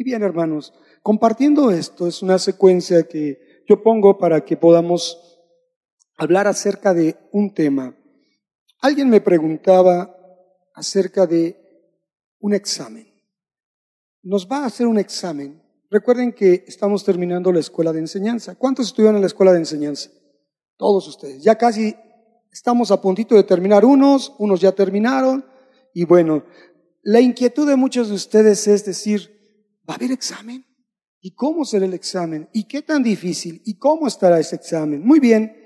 [0.00, 0.72] Y bien, hermanos,
[1.02, 5.40] compartiendo esto, es una secuencia que yo pongo para que podamos
[6.16, 7.96] hablar acerca de un tema.
[8.80, 10.14] Alguien me preguntaba
[10.72, 11.56] acerca de
[12.38, 13.08] un examen.
[14.22, 15.60] Nos va a hacer un examen.
[15.90, 18.54] Recuerden que estamos terminando la escuela de enseñanza.
[18.54, 20.10] ¿Cuántos estudian en la escuela de enseñanza?
[20.76, 21.42] Todos ustedes.
[21.42, 21.96] Ya casi
[22.52, 25.44] estamos a puntito de terminar unos, unos ya terminaron.
[25.92, 26.44] Y bueno,
[27.02, 29.37] la inquietud de muchos de ustedes es decir,
[29.88, 30.64] ¿va a haber examen?
[31.20, 32.48] ¿Y cómo será el examen?
[32.52, 33.62] ¿Y qué tan difícil?
[33.64, 35.04] ¿Y cómo estará ese examen?
[35.04, 35.56] Muy bien,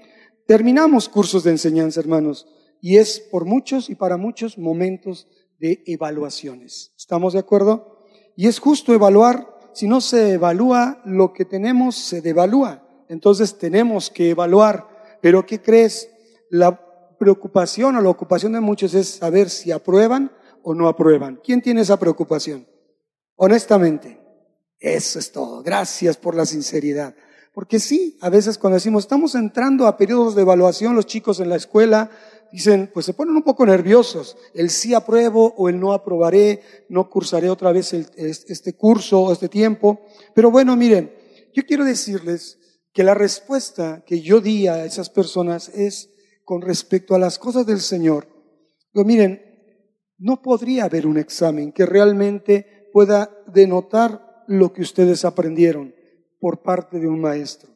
[0.47, 2.47] terminamos cursos de enseñanza, hermanos,
[2.81, 6.93] y es por muchos y para muchos momentos de evaluaciones.
[6.97, 8.07] ¿Estamos de acuerdo?
[8.37, 12.87] Y es justo evaluar, si no se evalúa lo que tenemos, se devalúa.
[13.09, 14.89] Entonces tenemos que evaluar.
[15.21, 16.09] Pero ¿qué crees?
[16.51, 16.81] La
[17.19, 21.41] preocupación o la ocupación de muchos es saber si aprueban o no aprueban.
[21.43, 22.67] ¿Quién tiene esa preocupación?
[23.37, 24.23] Honestamente.
[24.83, 25.63] Eso es todo.
[25.63, 27.15] Gracias por la sinceridad.
[27.55, 31.51] Porque sí, a veces cuando decimos, estamos entrando a periodos de evaluación, los chicos en
[31.51, 32.11] la escuela
[32.51, 34.37] dicen, pues se ponen un poco nerviosos.
[34.55, 39.49] El sí apruebo o el no aprobaré, no cursaré otra vez este curso o este
[39.49, 40.01] tiempo.
[40.35, 41.15] Pero bueno, miren,
[41.55, 42.59] yo quiero decirles
[42.93, 46.11] que la respuesta que yo di a esas personas es
[46.45, 48.27] con respecto a las cosas del Señor.
[48.93, 49.41] Pero miren,
[50.19, 55.95] no podría haber un examen que realmente pueda denotar lo que ustedes aprendieron
[56.41, 57.71] por parte de un maestro.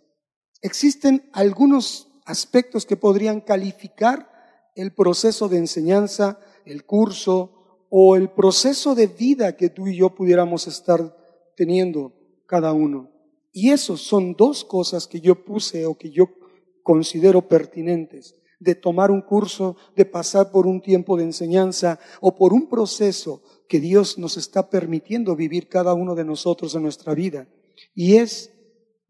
[0.62, 4.30] Existen algunos aspectos que podrían calificar
[4.74, 10.14] el proceso de enseñanza, el curso o el proceso de vida que tú y yo
[10.14, 11.16] pudiéramos estar
[11.56, 12.12] teniendo
[12.46, 13.10] cada uno.
[13.52, 16.28] Y esos son dos cosas que yo puse o que yo
[16.82, 22.52] considero pertinentes de tomar un curso, de pasar por un tiempo de enseñanza o por
[22.52, 27.48] un proceso que Dios nos está permitiendo vivir cada uno de nosotros en nuestra vida.
[27.94, 28.52] Y es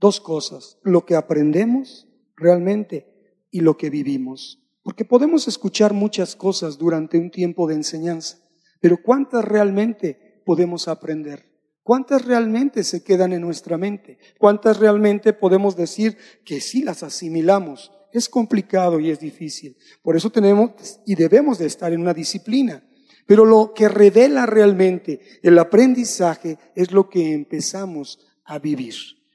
[0.01, 4.63] dos cosas, lo que aprendemos realmente y lo que vivimos.
[4.83, 8.39] Porque podemos escuchar muchas cosas durante un tiempo de enseñanza,
[8.81, 11.57] pero ¿cuántas realmente podemos aprender?
[11.83, 14.19] ¿Cuántas realmente se quedan en nuestra mente?
[14.39, 17.93] ¿Cuántas realmente podemos decir que sí las asimilamos?
[18.13, 19.77] Es complicado y es difícil.
[20.03, 20.73] Por eso tenemos
[21.07, 22.83] y debemos de estar en una disciplina.
[23.27, 28.95] Pero lo que revela realmente el aprendizaje es lo que empezamos a vivir,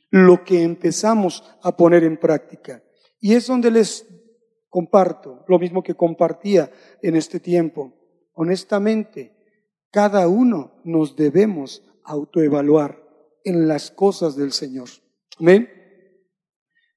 [0.09, 2.81] lo que empezamos a poner en práctica.
[3.19, 4.07] Y es donde les
[4.69, 7.93] comparto, lo mismo que compartía en este tiempo.
[8.33, 9.35] Honestamente,
[9.91, 13.03] cada uno nos debemos autoevaluar
[13.43, 14.87] en las cosas del Señor.
[15.37, 15.69] Amén.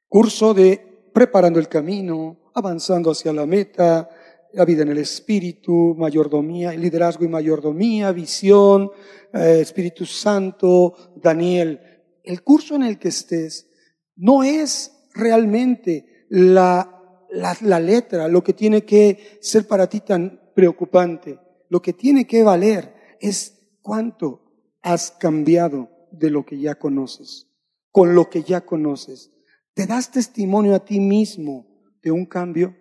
[0.08, 4.08] Curso de preparando el camino, avanzando hacia la meta,
[4.54, 8.90] la vida en el Espíritu, mayordomía, liderazgo y mayordomía, visión,
[9.32, 11.80] eh, Espíritu Santo, Daniel.
[12.22, 13.68] El curso en el que estés
[14.16, 20.40] no es realmente la, la, la letra, lo que tiene que ser para ti tan
[20.54, 21.38] preocupante.
[21.68, 24.42] Lo que tiene que valer es cuánto
[24.82, 27.48] has cambiado de lo que ya conoces,
[27.90, 29.32] con lo que ya conoces.
[29.74, 31.66] ¿Te das testimonio a ti mismo
[32.02, 32.76] de un cambio?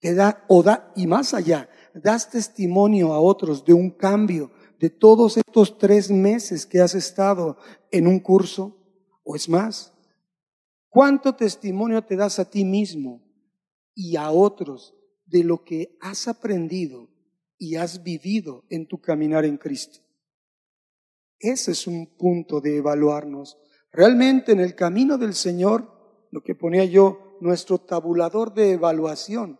[0.00, 4.88] Te da, o da, y más allá, das testimonio a otros de un cambio de
[4.88, 7.58] todos estos tres meses que has estado
[7.90, 8.78] en un curso,
[9.22, 9.92] o es más,
[10.88, 13.22] ¿cuánto testimonio te das a ti mismo
[13.94, 14.94] y a otros
[15.26, 17.10] de lo que has aprendido
[17.58, 20.00] y has vivido en tu caminar en Cristo?
[21.38, 23.58] Ese es un punto de evaluarnos.
[23.92, 29.59] Realmente en el camino del Señor, lo que ponía yo, nuestro tabulador de evaluación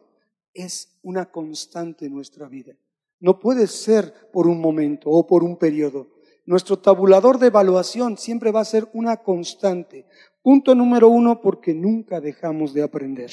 [0.54, 2.74] es una constante en nuestra vida.
[3.20, 6.08] No puede ser por un momento o por un periodo.
[6.46, 10.06] Nuestro tabulador de evaluación siempre va a ser una constante.
[10.42, 13.30] Punto número uno, porque nunca dejamos de aprender.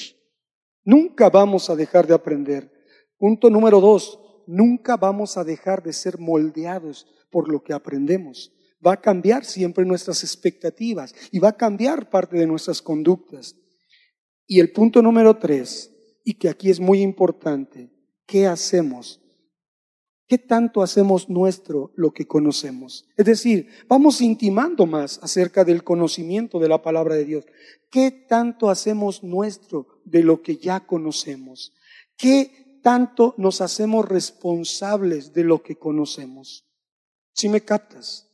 [0.84, 2.70] Nunca vamos a dejar de aprender.
[3.16, 8.52] Punto número dos, nunca vamos a dejar de ser moldeados por lo que aprendemos.
[8.86, 13.56] Va a cambiar siempre nuestras expectativas y va a cambiar parte de nuestras conductas.
[14.46, 15.97] Y el punto número tres,
[16.28, 17.90] y que aquí es muy importante,
[18.26, 19.22] ¿qué hacemos?
[20.26, 23.08] ¿Qué tanto hacemos nuestro lo que conocemos?
[23.16, 27.46] Es decir, vamos intimando más acerca del conocimiento de la palabra de Dios.
[27.90, 31.72] ¿Qué tanto hacemos nuestro de lo que ya conocemos?
[32.14, 36.68] ¿Qué tanto nos hacemos responsables de lo que conocemos?
[37.32, 38.28] Si me captas.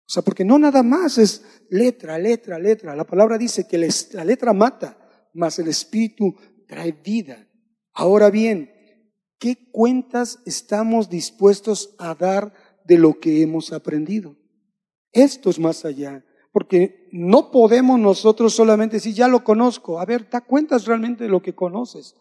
[0.00, 2.96] O sea, porque no nada más es letra, letra, letra.
[2.96, 4.98] La palabra dice que la letra mata,
[5.32, 6.34] mas el espíritu
[6.66, 7.48] trae vida.
[7.92, 8.70] Ahora bien,
[9.38, 12.52] ¿qué cuentas estamos dispuestos a dar
[12.84, 14.36] de lo que hemos aprendido?
[15.12, 19.98] Esto es más allá, porque no podemos nosotros solamente decir, ya lo conozco.
[19.98, 22.14] A ver, da cuentas realmente de lo que conoces.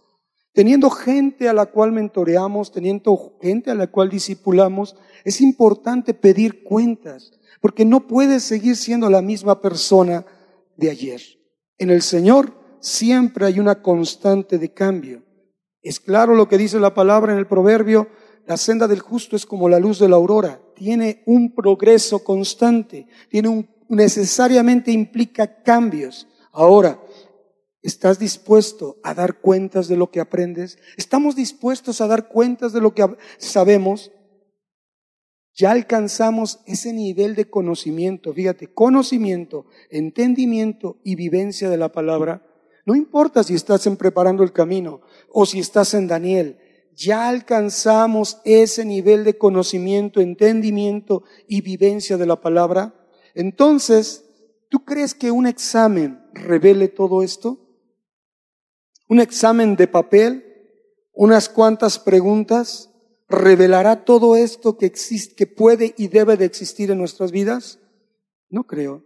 [0.54, 4.96] Teniendo gente a la cual mentoreamos, teniendo gente a la cual discipulamos,
[5.26, 10.26] es importante pedir cuentas, porque no puedes seguir siendo la misma persona
[10.78, 11.22] de ayer.
[11.78, 15.24] En el Señor siempre hay una constante de cambio.
[15.82, 18.08] Es claro lo que dice la palabra en el proverbio,
[18.46, 23.08] la senda del justo es como la luz de la aurora, tiene un progreso constante,
[23.30, 26.28] tiene un, necesariamente implica cambios.
[26.52, 27.02] Ahora,
[27.82, 30.78] ¿estás dispuesto a dar cuentas de lo que aprendes?
[30.96, 33.04] ¿Estamos dispuestos a dar cuentas de lo que
[33.40, 34.12] sabemos?
[35.56, 42.46] Ya alcanzamos ese nivel de conocimiento, fíjate, conocimiento, entendimiento y vivencia de la palabra.
[42.86, 46.60] No importa si estás en preparando el camino o si estás en Daniel,
[46.94, 52.96] ya alcanzamos ese nivel de conocimiento, entendimiento y vivencia de la palabra.
[53.34, 54.24] Entonces,
[54.70, 57.60] ¿tú crees que un examen revele todo esto?
[59.10, 60.44] ¿Un examen de papel?
[61.12, 62.92] ¿Unas cuantas preguntas?
[63.28, 67.80] revelará todo esto que existe, que puede y debe de existir en nuestras vidas?
[68.50, 69.05] No creo.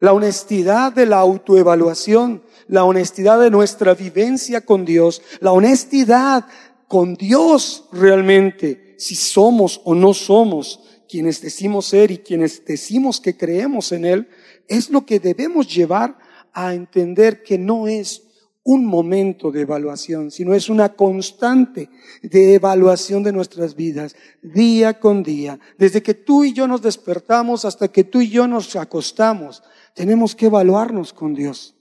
[0.00, 6.46] La honestidad de la autoevaluación, la honestidad de nuestra vivencia con Dios, la honestidad
[6.86, 13.36] con Dios realmente, si somos o no somos quienes decimos ser y quienes decimos que
[13.36, 14.28] creemos en Él,
[14.68, 16.18] es lo que debemos llevar
[16.52, 18.22] a entender que no es
[18.62, 21.88] un momento de evaluación, sino es una constante
[22.22, 25.58] de evaluación de nuestras vidas, día con día.
[25.78, 29.62] Desde que tú y yo nos despertamos hasta que tú y yo nos acostamos,
[29.94, 31.74] tenemos que evaluarnos con Dios.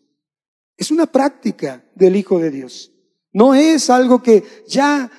[0.75, 2.91] Es una práctica del Hijo de Dios.
[3.33, 5.11] No es algo que ya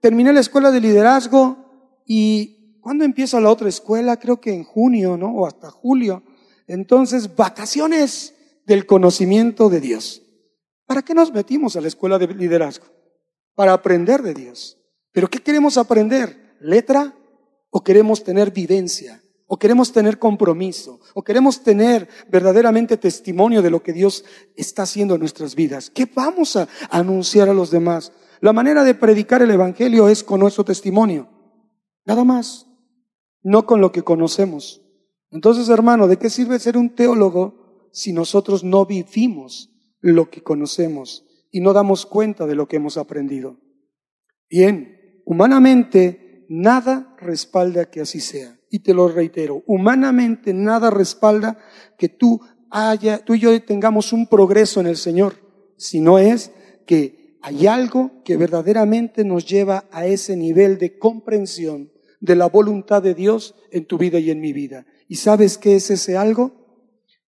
[0.00, 4.18] terminé la escuela de liderazgo y ¿cuándo empieza la otra escuela?
[4.18, 5.34] Creo que en junio, ¿no?
[5.34, 6.22] O hasta julio.
[6.66, 8.34] Entonces, vacaciones
[8.66, 10.22] del conocimiento de Dios.
[10.86, 12.86] ¿Para qué nos metimos a la escuela de liderazgo?
[13.54, 14.78] Para aprender de Dios.
[15.12, 16.56] ¿Pero qué queremos aprender?
[16.60, 17.14] ¿Letra?
[17.70, 19.22] ¿O queremos tener vivencia?
[19.46, 21.00] ¿O queremos tener compromiso?
[21.14, 24.24] ¿O queremos tener verdaderamente testimonio de lo que Dios
[24.56, 25.90] está haciendo en nuestras vidas?
[25.90, 28.12] ¿Qué vamos a anunciar a los demás?
[28.40, 31.28] La manera de predicar el Evangelio es con nuestro testimonio.
[32.04, 32.66] Nada más.
[33.42, 34.82] No con lo que conocemos.
[35.30, 39.70] Entonces, hermano, ¿de qué sirve ser un teólogo si nosotros no vivimos
[40.00, 43.58] lo que conocemos y no damos cuenta de lo que hemos aprendido.
[44.48, 48.55] Bien, humanamente nada respalda que así sea.
[48.70, 51.58] Y te lo reitero, humanamente nada respalda
[51.98, 52.40] que tú
[52.70, 55.34] haya, tú y yo tengamos un progreso en el Señor,
[55.76, 56.50] si no es
[56.84, 63.02] que hay algo que verdaderamente nos lleva a ese nivel de comprensión de la voluntad
[63.02, 64.84] de Dios en tu vida y en mi vida.
[65.06, 66.50] ¿Y sabes qué es ese algo?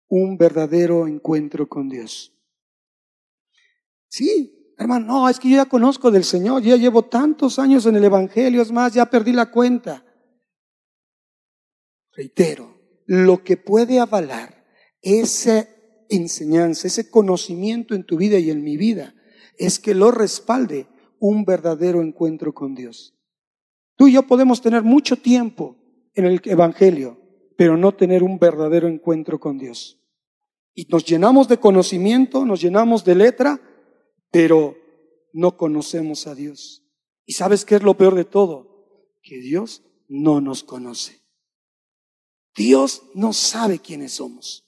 [0.08, 2.34] Un verdadero encuentro con Dios.
[4.08, 7.98] Sí, hermano, no, es que yo ya conozco del Señor, ya llevo tantos años en
[7.98, 10.05] el Evangelio, es más, ya perdí la cuenta.
[12.16, 12.76] Reitero,
[13.06, 14.66] lo que puede avalar
[15.02, 15.68] esa
[16.10, 19.14] enseñanza, ese conocimiento en tu vida y en mi vida,
[19.58, 20.88] es que lo respalde
[21.20, 23.16] un verdadero encuentro con Dios.
[23.96, 25.78] Tú y yo podemos tener mucho tiempo
[26.14, 27.20] en el Evangelio,
[27.58, 30.02] pero no tener un verdadero encuentro con Dios.
[30.74, 33.62] Y nos llenamos de conocimiento, nos llenamos de letra,
[34.32, 34.76] pero
[35.32, 36.84] no conocemos a Dios.
[37.26, 39.10] ¿Y sabes qué es lo peor de todo?
[39.22, 41.25] Que Dios no nos conoce.
[42.56, 44.66] Dios no sabe quiénes somos,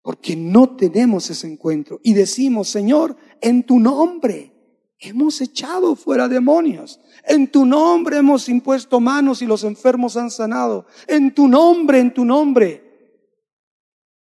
[0.00, 2.00] porque no tenemos ese encuentro.
[2.02, 4.50] Y decimos, Señor, en tu nombre
[4.98, 10.86] hemos echado fuera demonios, en tu nombre hemos impuesto manos y los enfermos han sanado,
[11.06, 12.82] en tu nombre, en tu nombre.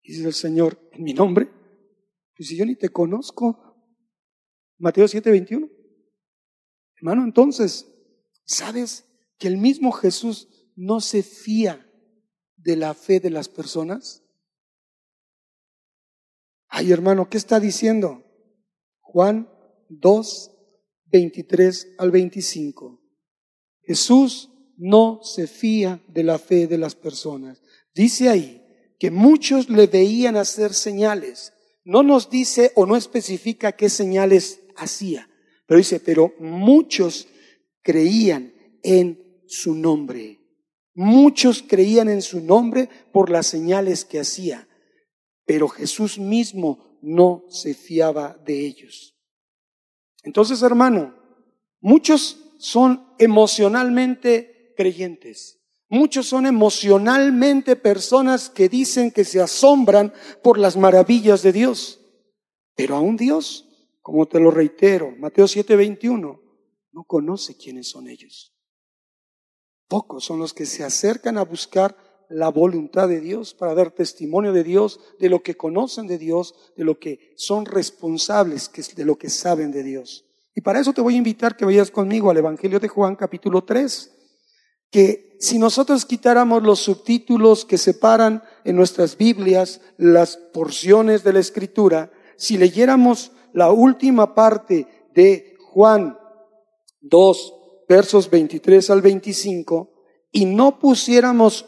[0.01, 1.49] Y dice el Señor, ¿en mi nombre?
[2.35, 3.69] Pues si yo ni te conozco,
[4.79, 5.69] Mateo 7:21.
[6.95, 7.87] Hermano, entonces,
[8.45, 9.05] ¿sabes
[9.37, 11.88] que el mismo Jesús no se fía
[12.61, 14.23] de la fe de las personas?
[16.67, 18.23] Ay, hermano, ¿qué está diciendo?
[18.99, 19.49] Juan
[19.89, 20.51] 2,
[21.05, 23.01] 23 al 25.
[23.81, 27.61] Jesús no se fía de la fe de las personas.
[27.93, 28.61] Dice ahí
[28.99, 31.53] que muchos le veían hacer señales.
[31.83, 35.27] No nos dice o no especifica qué señales hacía.
[35.65, 37.27] Pero dice, pero muchos
[37.81, 40.38] creían en su nombre.
[41.01, 44.67] Muchos creían en su nombre por las señales que hacía,
[45.45, 49.15] pero Jesús mismo no se fiaba de ellos.
[50.23, 51.15] Entonces, hermano,
[51.79, 55.61] muchos son emocionalmente creyentes.
[55.87, 60.11] Muchos son emocionalmente personas que dicen que se asombran
[60.43, 62.01] por las maravillas de Dios.
[62.75, 63.69] Pero aún Dios,
[64.01, 66.41] como te lo reitero, Mateo 7:21,
[66.91, 68.53] no conoce quiénes son ellos.
[69.89, 71.97] Pocos son los que se acercan a buscar
[72.29, 76.53] la voluntad de Dios para dar testimonio de Dios, de lo que conocen de Dios,
[76.77, 80.25] de lo que son responsables, de lo que saben de Dios.
[80.53, 83.63] Y para eso te voy a invitar que vayas conmigo al Evangelio de Juan capítulo
[83.63, 84.11] 3,
[84.91, 91.39] que si nosotros quitáramos los subtítulos que separan en nuestras Biblias las porciones de la
[91.39, 96.15] Escritura, si leyéramos la última parte de Juan
[97.01, 97.53] 2,
[97.89, 99.91] versos 23 al 25,
[100.31, 101.67] y no pusiéramos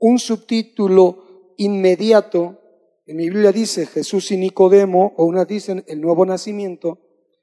[0.00, 2.60] un subtítulo inmediato,
[3.06, 6.98] en mi Biblia dice Jesús y Nicodemo, o una dicen el nuevo nacimiento,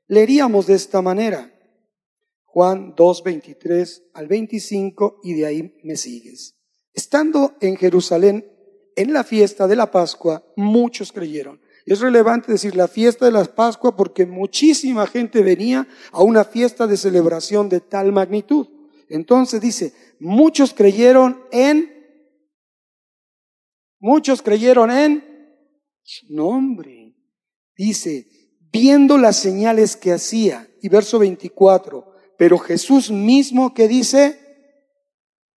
[0.08, 1.54] leeríamos de esta manera.
[2.44, 6.56] Juan 2, 23 al 25 y de ahí me sigues.
[6.94, 8.46] Estando en Jerusalén
[8.96, 11.62] en la fiesta de la Pascua, muchos creyeron.
[11.88, 16.86] Es relevante decir la fiesta de la Pascua porque muchísima gente venía a una fiesta
[16.86, 18.68] de celebración de tal magnitud.
[19.08, 21.90] Entonces dice, muchos creyeron en,
[24.00, 25.24] muchos creyeron en
[26.04, 27.16] su nombre.
[27.78, 28.28] Dice,
[28.70, 30.70] viendo las señales que hacía.
[30.82, 32.06] Y verso 24,
[32.38, 34.38] pero Jesús mismo que dice,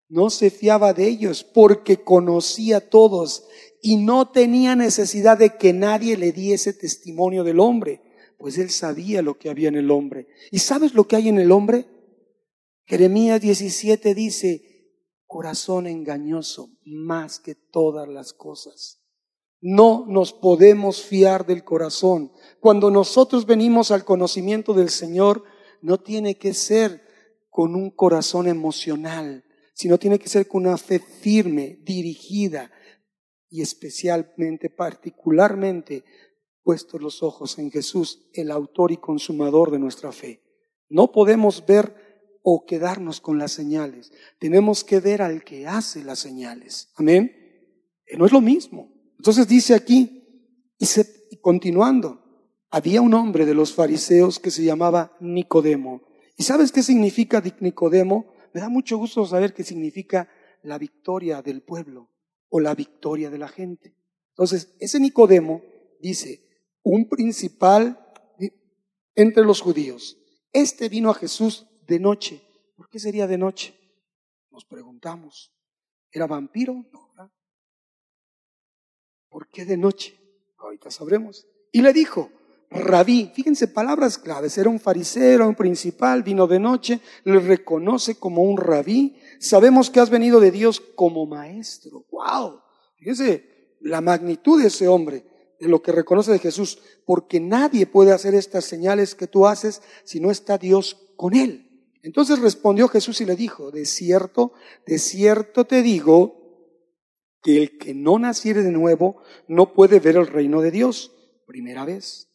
[0.07, 3.47] no se fiaba de ellos porque conocía a todos
[3.81, 8.01] y no tenía necesidad de que nadie le diese testimonio del hombre,
[8.37, 10.27] pues él sabía lo que había en el hombre.
[10.51, 11.87] ¿Y sabes lo que hay en el hombre?
[12.85, 14.63] Jeremías 17 dice,
[15.27, 19.01] corazón engañoso más que todas las cosas.
[19.61, 22.31] No nos podemos fiar del corazón.
[22.61, 25.43] Cuando nosotros venimos al conocimiento del Señor,
[25.81, 27.01] no tiene que ser
[27.49, 29.43] con un corazón emocional,
[29.73, 32.71] sino tiene que ser con una fe firme, dirigida
[33.49, 36.03] y especialmente, particularmente,
[36.63, 40.43] puestos los ojos en Jesús, el autor y consumador de nuestra fe.
[40.87, 44.11] No podemos ver o quedarnos con las señales.
[44.39, 46.91] Tenemos que ver al que hace las señales.
[46.95, 47.35] Amén.
[48.17, 48.91] No es lo mismo.
[49.17, 52.23] Entonces dice aquí, y continuando,
[52.69, 56.01] había un hombre de los fariseos que se llamaba Nicodemo.
[56.37, 58.33] ¿Y sabes qué significa Nicodemo?
[58.53, 60.29] Me da mucho gusto saber qué significa
[60.63, 62.09] la victoria del pueblo
[62.49, 63.95] o la victoria de la gente.
[64.29, 65.61] Entonces, ese Nicodemo
[65.99, 66.41] dice,
[66.83, 68.05] un principal
[69.15, 70.17] entre los judíos.
[70.53, 72.41] Este vino a Jesús de noche.
[72.75, 73.75] ¿Por qué sería de noche?
[74.51, 75.53] Nos preguntamos.
[76.11, 76.85] ¿Era vampiro?
[76.91, 77.09] No.
[79.29, 80.17] ¿Por qué de noche?
[80.57, 81.47] Ahorita sabremos.
[81.71, 82.31] Y le dijo,
[82.69, 88.41] rabí, fíjense palabras claves, era un fariseo, un principal, vino de noche, le reconoce como
[88.43, 92.05] un rabí, sabemos que has venido de Dios como maestro.
[92.11, 92.61] ¡Wow!
[92.97, 95.25] Fíjense la magnitud de ese hombre,
[95.59, 99.81] de lo que reconoce de Jesús, porque nadie puede hacer estas señales que tú haces
[100.03, 101.65] si no está Dios con él.
[102.01, 104.53] Entonces respondió Jesús y le dijo, de cierto,
[104.85, 106.39] de cierto te digo,
[107.41, 111.13] que el que no naciere de nuevo no puede ver el reino de Dios.
[111.45, 112.29] Primera vez.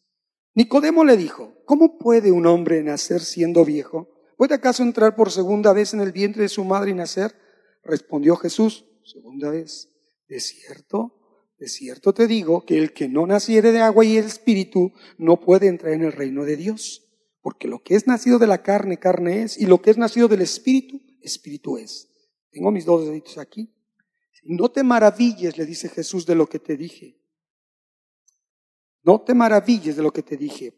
[0.53, 4.14] Nicodemo le dijo, ¿cómo puede un hombre nacer siendo viejo?
[4.37, 7.35] ¿Puede acaso entrar por segunda vez en el vientre de su madre y nacer?
[7.83, 9.89] Respondió Jesús, segunda vez,
[10.27, 11.15] de cierto,
[11.57, 15.39] de cierto te digo que el que no naciere de agua y el espíritu no
[15.39, 17.03] puede entrar en el reino de Dios.
[17.41, 20.27] Porque lo que es nacido de la carne, carne es, y lo que es nacido
[20.27, 22.09] del espíritu, espíritu es.
[22.51, 23.71] Tengo mis dos deditos aquí.
[24.43, 27.21] No te maravilles, le dice Jesús, de lo que te dije.
[29.03, 30.73] No te maravilles de lo que te dije,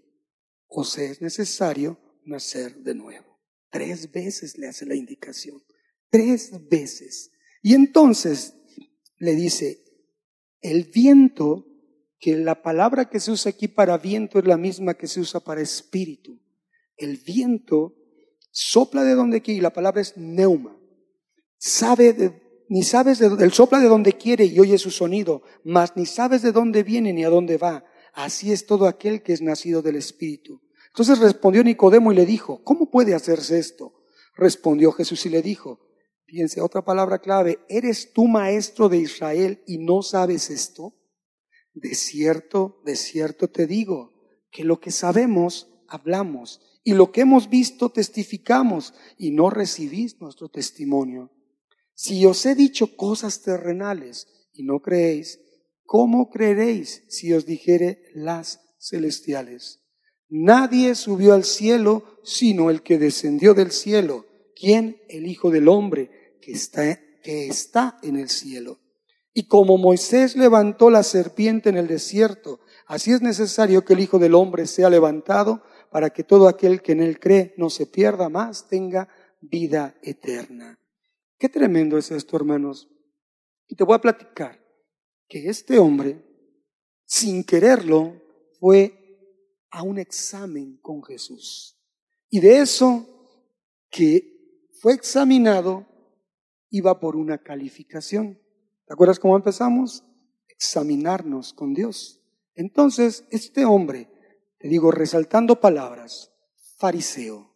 [0.67, 3.36] o sea, es necesario nacer de nuevo.
[3.69, 5.63] Tres veces le hace la indicación,
[6.09, 7.31] tres veces.
[7.61, 8.55] Y entonces
[9.17, 9.83] le dice,
[10.61, 11.65] el viento,
[12.19, 15.39] que la palabra que se usa aquí para viento es la misma que se usa
[15.39, 16.39] para espíritu.
[16.95, 17.95] El viento
[18.49, 20.79] sopla de donde quiere, y la palabra es neuma.
[21.57, 25.95] Sabe de, ni sabes de, el sopla de donde quiere y oye su sonido, mas
[25.95, 27.85] ni sabes de dónde viene ni a dónde va
[28.17, 30.59] Así es todo aquel que es nacido del Espíritu.
[30.97, 33.93] Entonces respondió Nicodemo y le dijo, ¿cómo puede hacerse esto?
[34.35, 35.79] Respondió Jesús y le dijo,
[36.25, 40.95] fíjense, otra palabra clave, ¿eres tú maestro de Israel y no sabes esto?
[41.75, 44.11] De cierto, de cierto te digo,
[44.49, 50.49] que lo que sabemos, hablamos, y lo que hemos visto, testificamos, y no recibís nuestro
[50.49, 51.29] testimonio.
[51.93, 55.41] Si os he dicho cosas terrenales y no creéis,
[55.85, 59.83] ¿cómo creeréis si os dijere las celestiales?
[60.29, 64.25] Nadie subió al cielo sino el que descendió del cielo.
[64.55, 65.01] ¿Quién?
[65.07, 68.79] El Hijo del Hombre que está, que está en el cielo.
[69.33, 74.19] Y como Moisés levantó la serpiente en el desierto, así es necesario que el Hijo
[74.19, 78.29] del Hombre sea levantado para que todo aquel que en él cree no se pierda
[78.29, 79.07] más, tenga
[79.39, 80.77] vida eterna.
[81.37, 82.89] Qué tremendo es esto, hermanos.
[83.67, 84.59] Y te voy a platicar
[85.29, 86.23] que este hombre,
[87.05, 88.21] sin quererlo,
[88.59, 89.06] fue
[89.71, 91.77] a un examen con Jesús.
[92.29, 93.05] Y de eso
[93.89, 95.85] que fue examinado,
[96.69, 98.39] iba por una calificación.
[98.85, 100.03] ¿Te acuerdas cómo empezamos?
[100.47, 102.21] Examinarnos con Dios.
[102.55, 104.09] Entonces, este hombre,
[104.59, 106.31] te digo, resaltando palabras,
[106.77, 107.55] fariseo,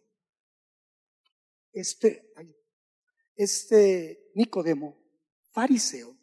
[1.72, 2.32] este,
[3.34, 4.96] este Nicodemo,
[5.52, 6.16] fariseo,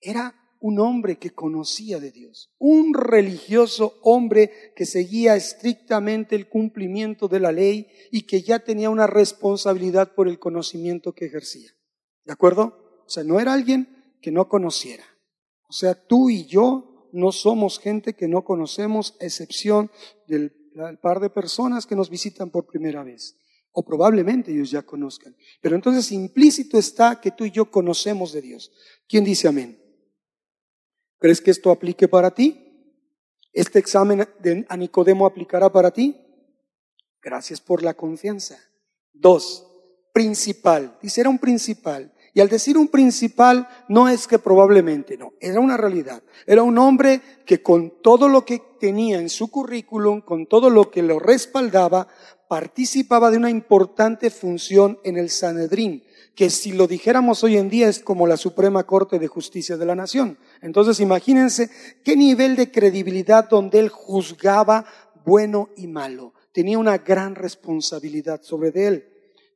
[0.00, 7.28] era un hombre que conocía de Dios, un religioso hombre que seguía estrictamente el cumplimiento
[7.28, 11.70] de la ley y que ya tenía una responsabilidad por el conocimiento que ejercía.
[12.24, 13.04] ¿De acuerdo?
[13.06, 15.04] O sea, no era alguien que no conociera.
[15.68, 19.90] O sea, tú y yo no somos gente que no conocemos, a excepción
[20.26, 20.52] del
[21.00, 23.36] par de personas que nos visitan por primera vez.
[23.72, 25.36] O probablemente ellos ya conozcan.
[25.60, 28.72] Pero entonces implícito está que tú y yo conocemos de Dios.
[29.06, 29.87] ¿Quién dice amén?
[31.18, 32.64] ¿Crees que esto aplique para ti?
[33.52, 36.16] ¿Este examen de, a Nicodemo aplicará para ti?
[37.20, 38.58] Gracias por la confianza.
[39.12, 39.66] Dos,
[40.12, 40.96] principal.
[41.02, 42.12] Dice, era un principal.
[42.34, 46.22] Y al decir un principal, no es que probablemente, no, era una realidad.
[46.46, 50.90] Era un hombre que con todo lo que tenía en su currículum, con todo lo
[50.90, 52.06] que lo respaldaba,
[52.48, 56.04] participaba de una importante función en el Sanedrín,
[56.38, 59.84] que si lo dijéramos hoy en día es como la Suprema Corte de Justicia de
[59.84, 60.38] la Nación.
[60.62, 61.68] Entonces imagínense
[62.04, 64.84] qué nivel de credibilidad donde él juzgaba
[65.24, 66.34] bueno y malo.
[66.52, 69.08] Tenía una gran responsabilidad sobre él.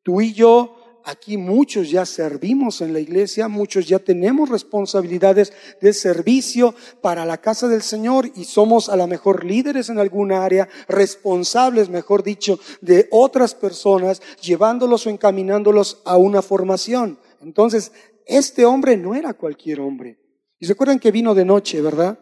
[0.02, 0.74] Tú y yo
[1.04, 7.38] aquí muchos ya servimos en la iglesia, muchos ya tenemos responsabilidades de servicio para la
[7.38, 12.58] casa del Señor y somos a lo mejor líderes en alguna área, responsables, mejor dicho,
[12.80, 17.18] de otras personas, llevándolos o encaminándolos a una formación.
[17.40, 17.92] Entonces,
[18.26, 20.18] este hombre no era cualquier hombre.
[20.58, 22.18] Y se acuerdan que vino de noche, ¿verdad?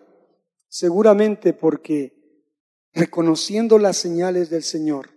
[0.69, 2.21] Seguramente porque
[2.95, 5.11] reconociendo las señales del Señor,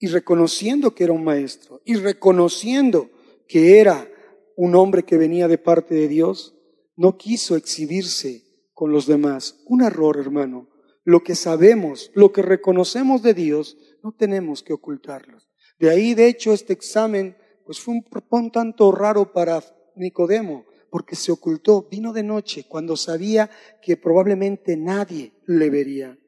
[0.00, 3.10] y reconociendo que era un maestro y reconociendo
[3.46, 4.10] que era
[4.56, 6.56] un hombre que venía de parte de Dios,
[6.96, 9.60] no quiso exhibirse con los demás.
[9.66, 10.68] Un error, hermano.
[11.04, 15.38] Lo que sabemos, lo que reconocemos de Dios, no tenemos que ocultarlo.
[15.78, 19.62] De ahí, de hecho, este examen, pues fue un, un tanto raro para
[19.96, 23.50] Nicodemo, porque se ocultó, vino de noche, cuando sabía
[23.82, 26.18] que probablemente nadie le vería.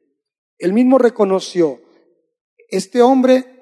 [0.57, 1.81] Él mismo reconoció,
[2.69, 3.52] este hombre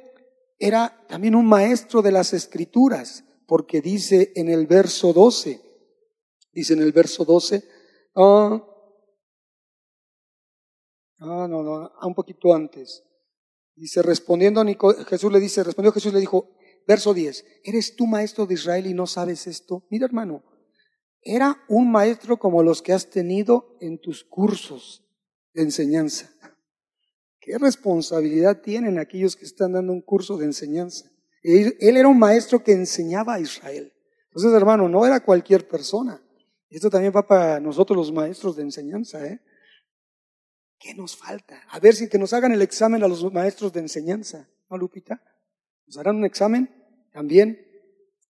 [0.62, 5.60] era también un maestro de las escrituras, porque dice en el verso 12,
[6.54, 7.68] dice en el verso 12,
[8.16, 8.64] ah,
[11.18, 13.04] ah, no, no, ah, un poquito antes.
[13.76, 16.52] Dice, respondiendo a Jesús le dice, respondió Jesús le dijo,
[16.88, 19.88] verso 10, ¿eres tú maestro de Israel y no sabes esto?
[19.90, 20.44] Mira hermano,
[21.24, 25.04] era un maestro como los que has tenido en tus cursos
[25.54, 26.30] de enseñanza.
[27.42, 31.12] ¿Qué responsabilidad tienen aquellos que están dando un curso de enseñanza?
[31.42, 33.92] Él, era un maestro que enseñaba a Israel.
[34.26, 36.22] Entonces, hermano, no era cualquier persona.
[36.70, 39.42] Esto también va para nosotros los maestros de enseñanza, ¿eh?
[40.78, 41.62] ¿Qué nos falta?
[41.70, 45.22] A ver si que nos hagan el examen a los maestros de enseñanza, ¿no, Lupita?
[45.88, 46.70] ¿Nos harán un examen?
[47.12, 47.60] También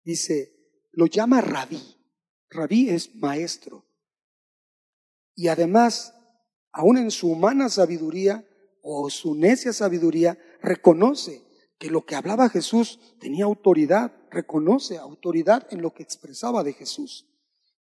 [0.05, 0.53] dice,
[0.93, 1.81] lo llama rabí.
[2.51, 3.87] Rabí es maestro.
[5.35, 6.13] Y además,
[6.73, 8.45] aún en su humana sabiduría,
[8.89, 11.43] o su necia sabiduría reconoce
[11.77, 17.27] que lo que hablaba Jesús tenía autoridad, reconoce autoridad en lo que expresaba de Jesús.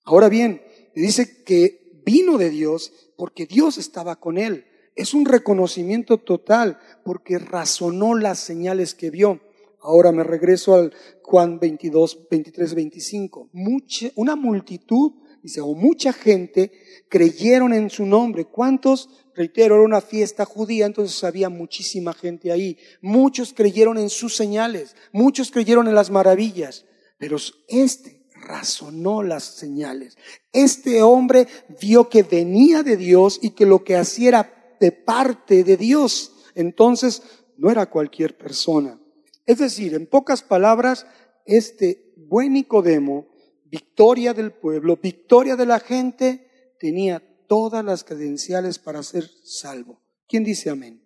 [0.04, 0.64] Ahora bien,
[0.96, 4.66] dice que vino de Dios porque Dios estaba con él.
[4.96, 9.42] Es un reconocimiento total porque razonó las señales que vio.
[9.82, 10.92] Ahora me regreso al
[11.22, 13.50] Juan 22, 23, 25.
[13.54, 15.12] Mucha, una multitud,
[15.46, 16.72] dice, o mucha gente
[17.08, 18.46] creyeron en su nombre.
[18.46, 19.10] ¿Cuántos?
[19.36, 22.78] Reitero, era una fiesta judía, entonces había muchísima gente ahí.
[23.02, 26.86] Muchos creyeron en sus señales, muchos creyeron en las maravillas,
[27.20, 30.18] pero este razonó las señales.
[30.52, 31.48] Este hombre
[31.80, 36.34] vio que venía de Dios y que lo que hacía era de parte de Dios.
[36.56, 37.22] Entonces
[37.58, 39.00] no era cualquier persona.
[39.46, 41.06] Es decir, en pocas palabras,
[41.46, 43.28] este buen Nicodemo,
[43.76, 50.02] victoria del pueblo, victoria de la gente, tenía todas las credenciales para ser salvo.
[50.28, 51.04] ¿Quién dice amén?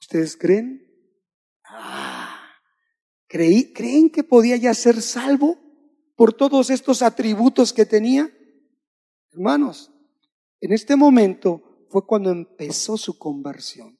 [0.00, 0.86] ¿Ustedes creen?
[1.64, 2.40] Ah,
[3.26, 5.58] ¿creen que podía ya ser salvo?
[6.18, 8.28] por todos estos atributos que tenía?
[9.30, 9.92] Hermanos,
[10.60, 13.96] en este momento fue cuando empezó su conversión,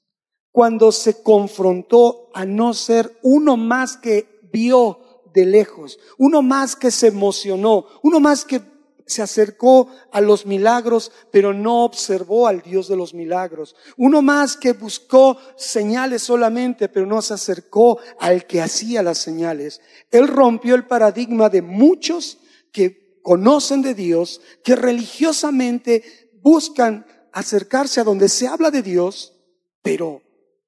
[0.51, 4.99] cuando se confrontó a no ser uno más que vio
[5.33, 8.61] de lejos, uno más que se emocionó, uno más que
[9.09, 13.75] se acercó a los milagros, pero no observó al Dios de los milagros.
[13.97, 19.81] Uno más que buscó señales solamente, pero no se acercó al que hacía las señales.
[20.11, 22.39] Él rompió el paradigma de muchos
[22.71, 29.35] que conocen de Dios, que religiosamente buscan acercarse a donde se habla de Dios,
[29.83, 30.23] pero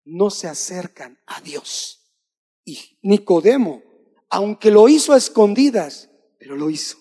[0.05, 2.01] no se acercan a Dios.
[2.65, 3.83] Y Nicodemo,
[4.31, 6.97] aunque lo hizo a escondidas, pero lo hizo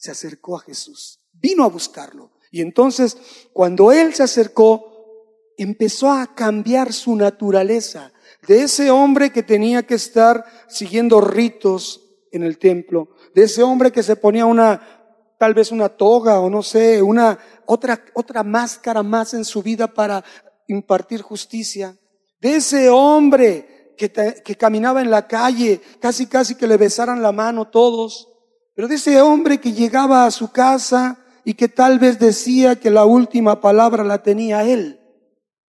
[0.00, 2.32] se acercó a Jesús, vino a buscarlo.
[2.50, 3.18] Y entonces,
[3.52, 8.10] cuando él se acercó, empezó a cambiar su naturaleza
[8.48, 12.00] de ese hombre que tenía que estar siguiendo ritos
[12.32, 16.48] en el templo, de ese hombre que se ponía una, tal vez una toga o
[16.48, 20.24] no sé, una otra, otra máscara más en su vida para
[20.66, 21.94] impartir justicia,
[22.40, 27.68] de ese hombre que, caminaba en la calle, casi casi que le besaran la mano
[27.68, 28.28] todos,
[28.74, 32.88] pero de ese hombre que llegaba a su casa y que tal vez decía que
[32.88, 35.00] la última palabra la tenía él.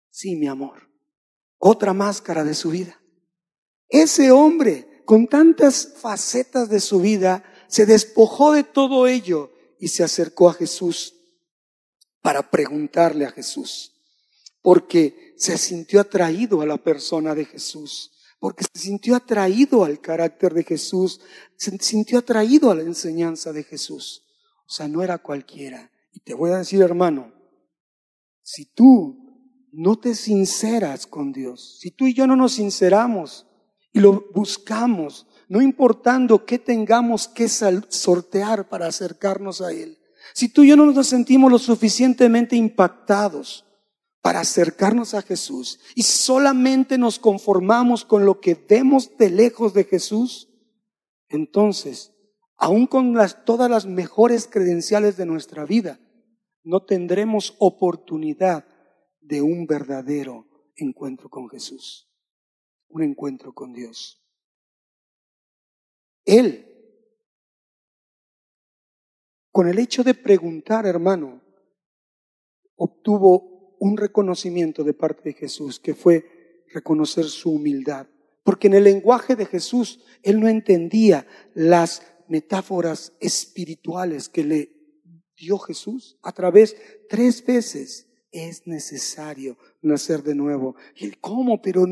[0.10, 0.89] Sí, mi amor.
[1.58, 3.02] Otra máscara de su vida.
[3.89, 10.04] Ese hombre, con tantas facetas de su vida, se despojó de todo ello y se
[10.04, 11.15] acercó a Jesús
[12.22, 13.94] para preguntarle a Jesús,
[14.62, 20.56] porque se sintió atraído a la persona de Jesús porque se sintió atraído al carácter
[20.56, 21.21] de Jesús,
[21.56, 24.23] se sintió atraído a la enseñanza de Jesús.
[24.65, 25.91] O sea, no era cualquiera.
[26.12, 27.32] Y te voy a decir, hermano,
[28.41, 33.45] si tú no te sinceras con Dios, si tú y yo no nos sinceramos
[33.93, 39.99] y lo buscamos, no importando qué tengamos que sortear para acercarnos a Él,
[40.34, 43.65] si tú y yo no nos sentimos lo suficientemente impactados,
[44.21, 49.84] para acercarnos a Jesús y solamente nos conformamos con lo que vemos de lejos de
[49.84, 50.49] Jesús,
[51.27, 52.13] entonces,
[52.55, 55.99] aun con todas las mejores credenciales de nuestra vida,
[56.63, 58.65] no tendremos oportunidad
[59.21, 62.07] de un verdadero encuentro con Jesús,
[62.89, 64.21] un encuentro con Dios.
[66.25, 66.67] Él,
[69.51, 71.41] con el hecho de preguntar, hermano,
[72.75, 73.51] obtuvo
[73.82, 78.06] un reconocimiento de parte de Jesús, que fue reconocer su humildad.
[78.44, 84.72] Porque en el lenguaje de Jesús, él no entendía las metáforas espirituales que le
[85.36, 86.78] dio Jesús a través
[87.10, 88.08] tres veces.
[88.32, 90.76] Es necesario nacer de nuevo.
[90.96, 91.60] ¿Y el cómo?
[91.60, 91.88] Pero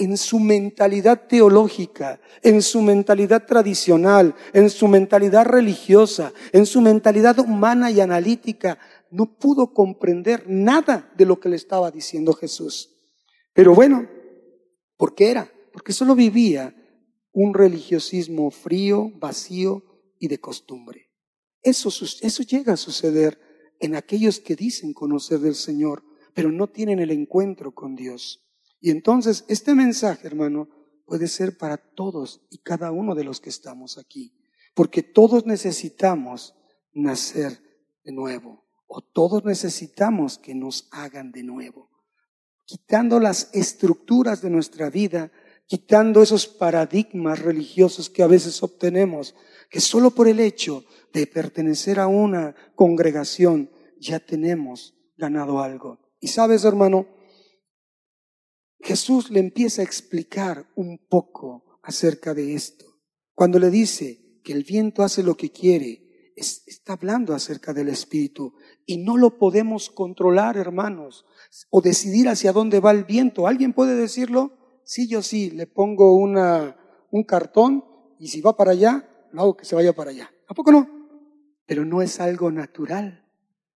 [0.00, 7.38] en su mentalidad teológica, en su mentalidad tradicional, en su mentalidad religiosa, en su mentalidad
[7.40, 8.78] humana y analítica,
[9.10, 12.96] no pudo comprender nada de lo que le estaba diciendo Jesús.
[13.52, 14.08] Pero bueno,
[14.96, 15.52] ¿por qué era?
[15.72, 16.74] Porque solo vivía
[17.32, 19.84] un religiosismo frío, vacío
[20.18, 21.10] y de costumbre.
[21.62, 23.38] Eso, eso llega a suceder
[23.80, 28.46] en aquellos que dicen conocer del Señor, pero no tienen el encuentro con Dios.
[28.80, 30.68] Y entonces este mensaje, hermano,
[31.04, 34.36] puede ser para todos y cada uno de los que estamos aquí,
[34.74, 36.54] porque todos necesitamos
[36.92, 37.60] nacer
[38.04, 41.88] de nuevo o todos necesitamos que nos hagan de nuevo,
[42.64, 45.30] quitando las estructuras de nuestra vida,
[45.66, 49.36] quitando esos paradigmas religiosos que a veces obtenemos,
[49.70, 56.00] que solo por el hecho de pertenecer a una congregación ya tenemos ganado algo.
[56.18, 57.06] Y sabes, hermano,
[58.80, 62.86] Jesús le empieza a explicar un poco acerca de esto.
[63.34, 66.09] Cuando le dice que el viento hace lo que quiere
[66.40, 68.54] está hablando acerca del Espíritu
[68.86, 71.26] y no lo podemos controlar, hermanos,
[71.70, 73.46] o decidir hacia dónde va el viento.
[73.46, 74.52] ¿Alguien puede decirlo?
[74.84, 76.76] Sí, yo sí, le pongo una,
[77.10, 77.84] un cartón
[78.18, 80.30] y si va para allá, lo hago que se vaya para allá.
[80.48, 80.88] ¿A poco no?
[81.66, 83.24] Pero no es algo natural.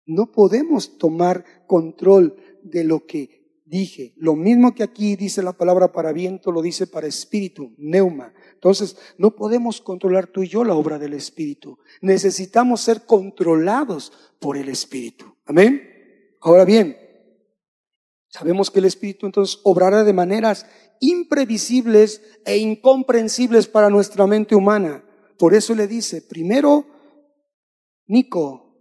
[0.06, 4.14] No podemos tomar control de lo que dije.
[4.18, 8.34] Lo mismo que aquí dice la palabra para viento, lo dice para espíritu, neuma.
[8.62, 11.80] Entonces, no podemos controlar tú y yo la obra del espíritu.
[12.02, 15.36] Necesitamos ser controlados por el espíritu.
[15.46, 15.82] Amén.
[16.42, 16.96] Ahora bien,
[18.28, 20.68] sabemos que el espíritu entonces obrará de maneras
[21.00, 25.04] imprevisibles e incomprensibles para nuestra mente humana.
[25.40, 26.86] Por eso le dice, primero,
[28.06, 28.78] Nico,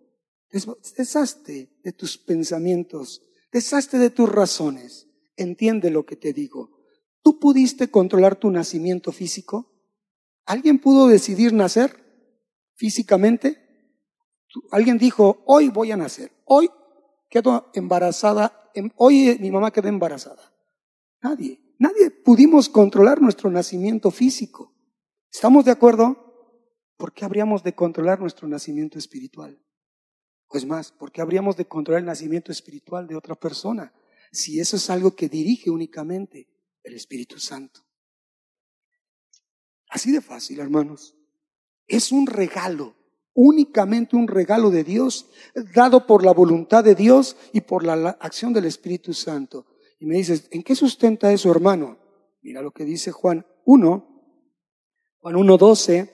[0.51, 5.09] deshazte de tus pensamientos Deshazte de tus razones.
[5.37, 6.71] Entiende lo que te digo.
[7.23, 9.73] ¿Tú pudiste controlar tu nacimiento físico?
[10.47, 12.01] ¿Alguien pudo decidir nacer?
[12.81, 13.59] físicamente?
[14.71, 16.71] Alguien dijo, hoy voy a nacer, hoy
[17.29, 20.43] quedo embarazada, em, hoy mi mamá quedó embarazada.
[21.23, 24.73] Nadie, nadie pudimos controlar nuestro nacimiento físico.
[25.31, 26.17] ¿Estamos de acuerdo?
[26.97, 29.63] ¿Por qué habríamos de controlar nuestro nacimiento espiritual?
[30.49, 33.93] Pues más, ¿por qué habríamos de controlar el nacimiento espiritual de otra persona?
[34.33, 36.49] Si eso es algo que dirige únicamente
[36.83, 37.81] el Espíritu Santo.
[39.89, 41.17] Así de fácil, hermanos.
[41.87, 42.97] Es un regalo
[43.35, 45.31] únicamente un regalo de Dios,
[45.75, 49.67] dado por la voluntad de Dios y por la, acción del Espíritu Santo.
[49.99, 51.99] Y me dices, ¿en qué sustenta eso, hermano?
[52.43, 54.07] Mira lo que dice Juan 1,
[55.19, 56.11] Juan 1.12,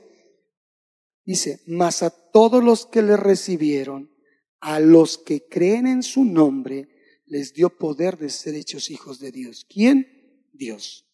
[1.24, 4.12] dice, mas a todos los que le recibieron,
[4.60, 6.88] a los que creen en su nombre,
[7.26, 9.66] les dio poder de ser hechos hijos de Dios.
[9.68, 10.15] ¿Quién?
[10.56, 11.06] Dios.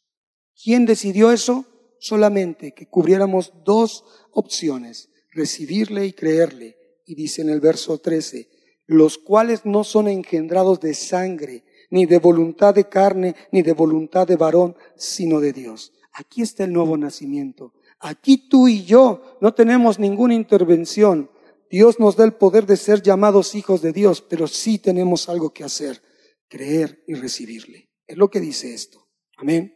[0.63, 1.67] ¿Quién decidió eso?
[1.99, 6.77] Solamente que cubriéramos dos opciones recibirle y creerle.
[7.05, 8.49] Y dice en el verso 13,
[8.87, 14.27] los cuales no son engendrados de sangre, ni de voluntad de carne, ni de voluntad
[14.27, 15.93] de varón, sino de Dios.
[16.13, 17.75] Aquí está el nuevo nacimiento.
[18.01, 21.31] Aquí tú y yo no tenemos ninguna intervención.
[21.71, 25.53] Dios nos da el poder de ser llamados hijos de Dios, pero sí tenemos algo
[25.53, 26.03] que hacer,
[26.49, 27.91] creer y recibirle.
[28.07, 29.02] Es lo que dice esto.
[29.43, 29.75] Amén.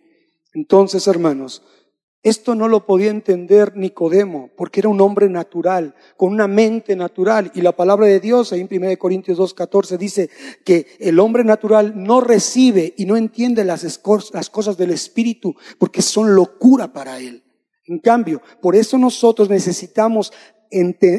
[0.54, 1.60] Entonces, hermanos,
[2.22, 7.50] esto no lo podía entender Nicodemo, porque era un hombre natural, con una mente natural.
[7.52, 10.30] Y la palabra de Dios, ahí en 1 Corintios 2.14, dice
[10.64, 16.36] que el hombre natural no recibe y no entiende las, cosas del Espíritu, porque son
[16.36, 17.42] locura para él.
[17.86, 20.32] En cambio, por eso nosotros necesitamos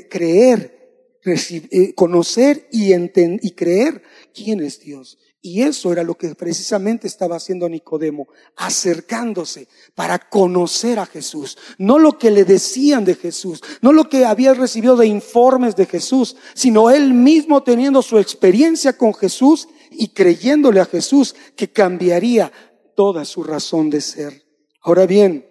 [0.10, 5.18] creer, eh, conocer y, y creer quién es Dios.
[5.39, 11.58] Y eso era lo que precisamente estaba haciendo Nicodemo, acercándose para conocer a Jesús.
[11.78, 15.86] No lo que le decían de Jesús, no lo que había recibido de informes de
[15.86, 22.52] Jesús, sino él mismo teniendo su experiencia con Jesús y creyéndole a Jesús que cambiaría
[22.95, 24.43] toda su razón de ser.
[24.82, 25.47] Ahora bien,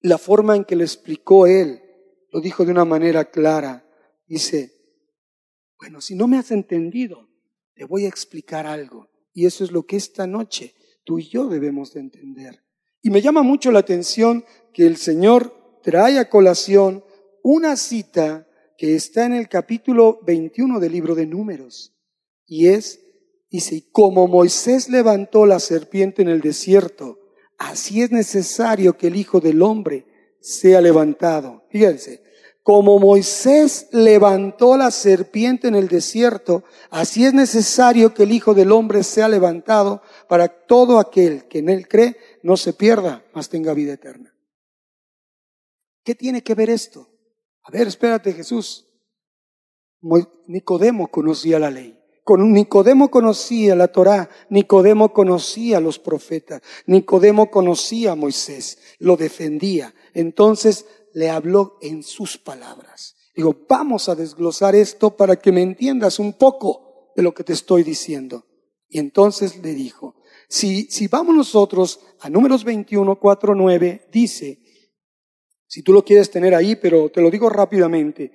[0.00, 1.82] la forma en que le explicó él,
[2.30, 3.86] lo dijo de una manera clara.
[4.26, 4.72] Dice,
[5.78, 7.28] bueno, si no me has entendido,
[7.74, 9.08] te voy a explicar algo.
[9.32, 12.62] Y eso es lo que esta noche tú y yo debemos de entender.
[13.02, 17.04] Y me llama mucho la atención que el Señor trae a colación
[17.42, 21.94] una cita que está en el capítulo 21 del libro de Números.
[22.46, 23.00] Y es,
[23.50, 27.18] dice, como Moisés levantó la serpiente en el desierto,
[27.58, 30.06] así es necesario que el Hijo del Hombre
[30.40, 31.66] sea levantado.
[31.70, 32.22] Fíjense,
[32.64, 38.72] como Moisés levantó la serpiente en el desierto, así es necesario que el Hijo del
[38.72, 43.74] Hombre sea levantado para todo aquel que en él cree no se pierda, mas tenga
[43.74, 44.34] vida eterna.
[46.04, 47.06] ¿Qué tiene que ver esto?
[47.64, 48.88] A ver, espérate Jesús.
[50.46, 52.00] Nicodemo conocía la ley.
[52.26, 59.94] Nicodemo conocía la Torá, Nicodemo conocía los profetas, Nicodemo conocía a Moisés, lo defendía.
[60.14, 63.16] Entonces le habló en sus palabras.
[63.34, 67.52] Digo, vamos a desglosar esto para que me entiendas un poco de lo que te
[67.52, 68.44] estoy diciendo.
[68.88, 70.16] Y entonces le dijo,
[70.48, 74.60] si, si vamos nosotros a números 21, 4, 9, dice,
[75.66, 78.32] si tú lo quieres tener ahí, pero te lo digo rápidamente,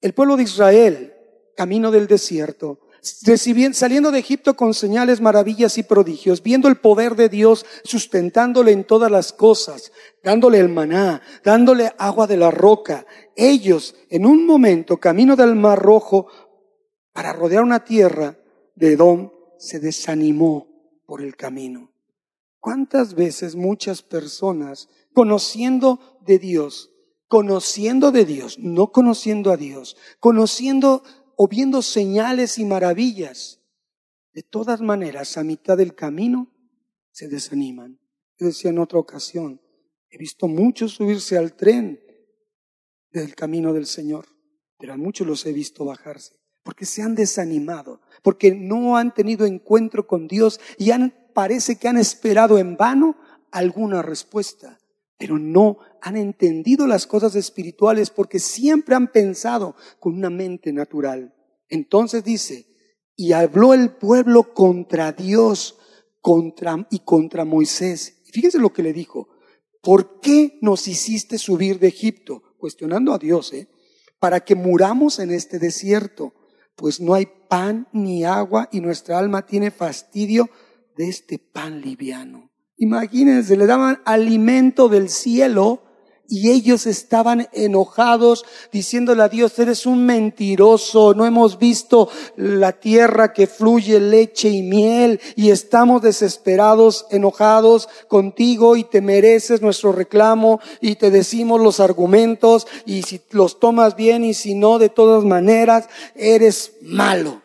[0.00, 1.14] el pueblo de Israel,
[1.56, 7.28] camino del desierto, saliendo de Egipto con señales, maravillas y prodigios, viendo el poder de
[7.28, 13.06] Dios sustentándole en todas las cosas, dándole el maná, dándole agua de la roca.
[13.36, 16.26] Ellos, en un momento, camino del Mar Rojo,
[17.12, 18.38] para rodear una tierra
[18.74, 20.68] de Edom, se desanimó
[21.06, 21.92] por el camino.
[22.60, 26.90] ¿Cuántas veces muchas personas, conociendo de Dios,
[27.30, 31.04] conociendo de Dios, no conociendo a Dios, conociendo
[31.42, 33.62] o viendo señales y maravillas,
[34.34, 36.52] de todas maneras, a mitad del camino,
[37.12, 37.98] se desaniman.
[38.38, 39.58] Yo decía en otra ocasión,
[40.10, 41.98] he visto muchos subirse al tren
[43.10, 44.26] del camino del Señor,
[44.76, 49.46] pero a muchos los he visto bajarse, porque se han desanimado, porque no han tenido
[49.46, 53.16] encuentro con Dios y han, parece que han esperado en vano
[53.50, 54.79] alguna respuesta
[55.20, 61.34] pero no han entendido las cosas espirituales porque siempre han pensado con una mente natural.
[61.68, 62.66] Entonces dice,
[63.14, 65.76] y habló el pueblo contra Dios
[66.22, 68.22] contra, y contra Moisés.
[68.26, 69.28] Y fíjense lo que le dijo,
[69.82, 72.42] ¿por qué nos hiciste subir de Egipto?
[72.56, 73.68] Cuestionando a Dios, ¿eh?
[74.18, 76.32] Para que muramos en este desierto,
[76.76, 80.48] pues no hay pan ni agua y nuestra alma tiene fastidio
[80.96, 82.49] de este pan liviano.
[82.80, 85.82] Imagínense, le daban alimento del cielo
[86.32, 93.32] Y ellos estaban enojados diciéndole a Dios, eres un mentiroso, no hemos visto la tierra
[93.32, 100.60] que fluye leche y miel y estamos desesperados, enojados contigo y te mereces nuestro reclamo
[100.80, 105.24] y te decimos los argumentos y si los tomas bien y si no, de todas
[105.24, 107.42] maneras, eres malo.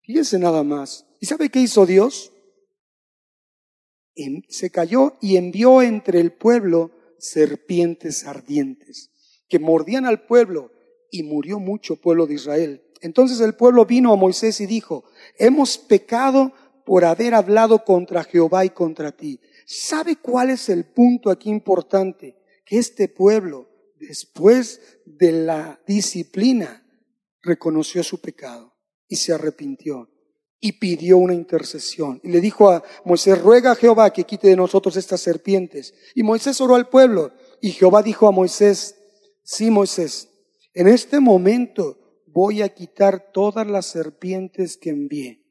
[0.00, 1.04] Fíjense nada más.
[1.20, 2.32] ¿Y sabe qué hizo Dios?
[4.48, 9.12] Se cayó y envió entre el pueblo serpientes ardientes
[9.52, 10.72] que mordían al pueblo
[11.10, 12.82] y murió mucho pueblo de Israel.
[13.02, 15.04] Entonces el pueblo vino a Moisés y dijo,
[15.36, 16.54] hemos pecado
[16.86, 19.40] por haber hablado contra Jehová y contra ti.
[19.66, 22.38] ¿Sabe cuál es el punto aquí importante?
[22.64, 26.86] Que este pueblo, después de la disciplina,
[27.42, 28.74] reconoció su pecado
[29.06, 30.08] y se arrepintió
[30.64, 32.20] y pidió una intercesión.
[32.22, 35.92] Y le dijo a Moisés, ruega a Jehová que quite de nosotros estas serpientes.
[36.14, 37.32] Y Moisés oró al pueblo.
[37.60, 38.94] Y Jehová dijo a Moisés,
[39.42, 40.28] sí Moisés,
[40.72, 41.98] en este momento
[42.28, 45.42] voy a quitar todas las serpientes que envié.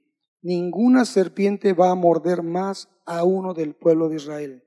[0.42, 4.64] Ninguna serpiente va a morder más a uno del pueblo de Israel.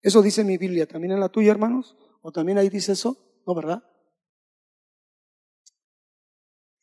[0.00, 0.86] Eso dice mi Biblia.
[0.86, 1.94] ¿También en la tuya, hermanos?
[2.22, 3.18] ¿O también ahí dice eso?
[3.46, 3.84] ¿No, verdad?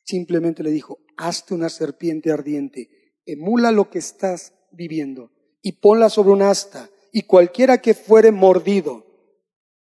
[0.03, 2.89] Simplemente le dijo, hazte una serpiente ardiente,
[3.25, 9.05] emula lo que estás viviendo y ponla sobre un asta, y cualquiera que fuere mordido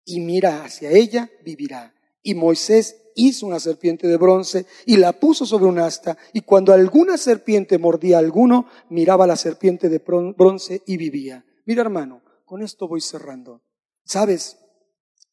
[0.05, 1.95] y mira hacia ella, vivirá.
[2.21, 6.73] Y Moisés hizo una serpiente de bronce y la puso sobre un asta, y cuando
[6.73, 11.45] alguna serpiente mordía a alguno, miraba la serpiente de bronce y vivía.
[11.65, 13.61] Mira hermano, con esto voy cerrando.
[14.03, 14.57] ¿Sabes?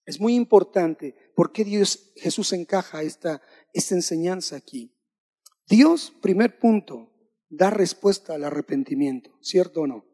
[0.06, 4.96] Es muy importante por qué Dios, Jesús encaja esta esta enseñanza aquí.
[5.66, 7.10] Dios, primer punto,
[7.48, 10.04] da respuesta al arrepentimiento, ¿cierto o no?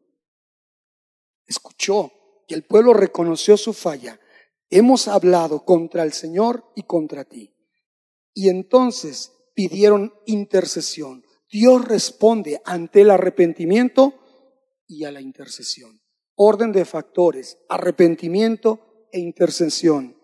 [1.47, 2.13] Escuchó
[2.47, 4.21] que el pueblo reconoció su falla.
[4.69, 7.55] Hemos hablado contra el Señor y contra ti.
[8.35, 11.25] Y entonces pidieron intercesión.
[11.51, 14.15] Dios responde ante el arrepentimiento
[14.87, 16.01] y a la intercesión.
[16.35, 20.21] Orden de factores, arrepentimiento e intercesión.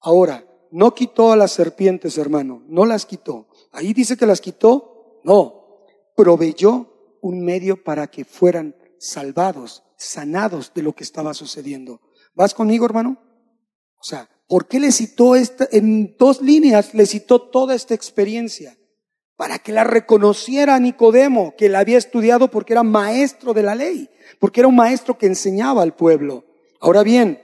[0.00, 3.48] Ahora, no quitó a las serpientes, hermano, no las quitó.
[3.72, 5.84] Ahí dice que las quitó, no,
[6.16, 12.00] proveyó un medio para que fueran salvados, sanados de lo que estaba sucediendo.
[12.34, 13.18] ¿Vas conmigo, hermano?
[13.98, 18.76] O sea, ¿por qué le citó esta, en dos líneas le citó toda esta experiencia?
[19.36, 24.08] Para que la reconociera Nicodemo, que la había estudiado porque era maestro de la ley,
[24.38, 26.44] porque era un maestro que enseñaba al pueblo.
[26.80, 27.42] Ahora bien,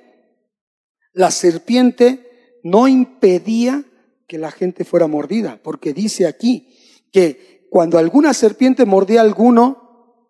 [1.12, 2.31] la serpiente
[2.62, 3.84] no impedía
[4.26, 6.76] que la gente fuera mordida, porque dice aquí
[7.10, 10.28] que cuando alguna serpiente mordía a alguno,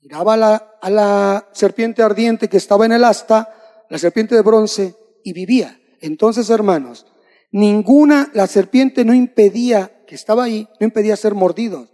[0.00, 3.48] miraba a la, a la serpiente ardiente que estaba en el asta,
[3.88, 5.80] la serpiente de bronce, y vivía.
[6.00, 7.06] Entonces, hermanos,
[7.50, 11.88] ninguna, la serpiente no impedía, que estaba ahí, no impedía ser mordido,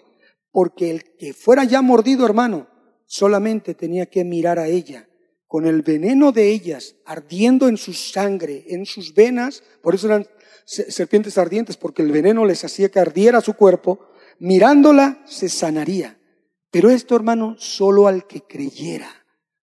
[0.53, 2.69] porque el que fuera ya mordido, hermano,
[3.07, 5.09] solamente tenía que mirar a ella
[5.55, 10.27] con el veneno de ellas ardiendo en su sangre, en sus venas, por eso eran
[10.65, 14.01] serpientes ardientes, porque el veneno les hacía que ardiera su cuerpo,
[14.41, 16.19] mirándola se sanaría.
[16.73, 19.09] Pero esto, hermano, solo al que creyera,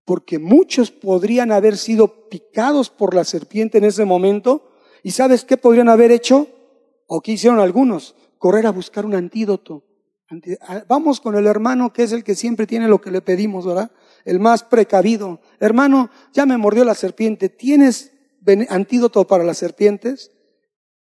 [0.06, 4.72] porque muchos podrían haber sido picados por la serpiente en ese momento,
[5.04, 6.48] y ¿sabes qué podrían haber hecho?
[7.06, 8.16] ¿O qué hicieron algunos?
[8.38, 9.84] Correr a buscar un antídoto.
[10.88, 13.92] Vamos con el hermano que es el que siempre tiene lo que le pedimos, ¿verdad?
[14.26, 15.42] el más precavido.
[15.60, 17.50] Hermano, ya me mordió la serpiente.
[17.50, 18.12] ¿Tienes
[18.70, 20.32] antídoto para las serpientes?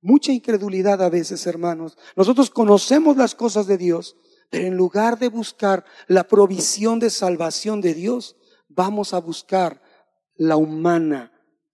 [0.00, 1.96] Mucha incredulidad a veces, hermanos.
[2.16, 4.16] Nosotros conocemos las cosas de Dios,
[4.50, 8.37] pero en lugar de buscar la provisión de salvación de Dios,
[8.68, 9.83] vamos a buscar
[10.37, 11.33] la humana,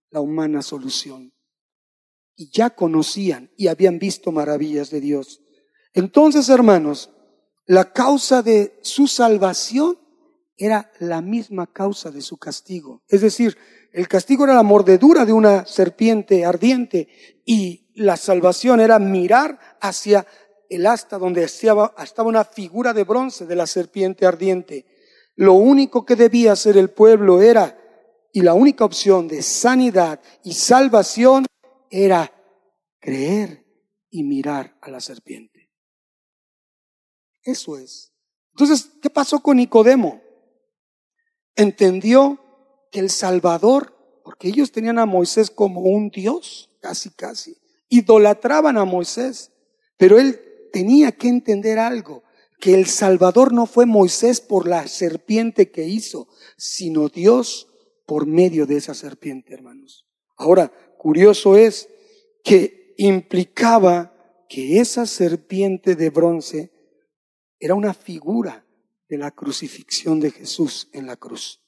[0.09, 1.33] la humana solución.
[2.35, 5.41] Y ya conocían y habían visto maravillas de Dios.
[5.93, 7.11] Entonces, hermanos,
[7.65, 9.97] la causa de su salvación
[10.57, 13.03] era la misma causa de su castigo.
[13.07, 13.57] Es decir,
[13.91, 17.07] el castigo era la mordedura de una serpiente ardiente
[17.45, 20.25] y la salvación era mirar hacia
[20.69, 24.85] el asta donde estaba, una figura de bronce de la serpiente ardiente.
[25.35, 27.79] Lo único que debía hacer el pueblo era,
[28.31, 31.45] y la única opción de sanidad y salvación
[31.89, 32.31] era
[32.99, 33.65] creer
[34.09, 35.54] y mirar a la serpiente.
[37.45, 38.11] Eso es.
[38.51, 40.25] Entonces, ¿qué pasó con Nicodemo?
[41.55, 42.39] entendió
[42.91, 47.57] que el Salvador, porque ellos tenían a Moisés como un Dios, casi, casi,
[47.89, 49.51] idolatraban a Moisés,
[49.97, 50.39] pero él
[50.71, 52.23] tenía que entender algo,
[52.59, 56.27] que el Salvador no fue Moisés por la serpiente que hizo,
[56.57, 57.67] sino Dios
[58.05, 60.05] por medio de esa serpiente, hermanos.
[60.37, 61.89] Ahora, curioso es
[62.43, 64.13] que implicaba
[64.47, 66.71] que esa serpiente de bronce
[67.65, 68.63] era una figura
[69.09, 71.63] de la crucifixión de Jesús en la cruz.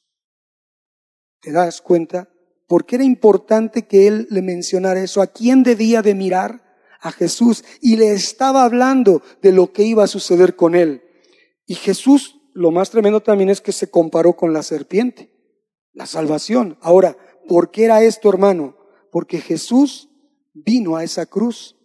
[1.41, 2.29] ¿Te das cuenta?
[2.67, 5.23] ¿Por qué era importante que él le mencionara eso?
[5.23, 6.63] ¿A quién debía de mirar?
[7.01, 7.65] A Jesús.
[7.81, 11.01] Y le estaba hablando de lo que iba a suceder con él.
[11.65, 15.31] Y Jesús, lo más tremendo también es que se comparó con la serpiente.
[15.93, 16.77] La salvación.
[16.81, 17.17] Ahora,
[17.47, 18.77] ¿por qué era esto, hermano?
[19.11, 20.09] Porque Jesús
[20.53, 21.75] vino a esa cruz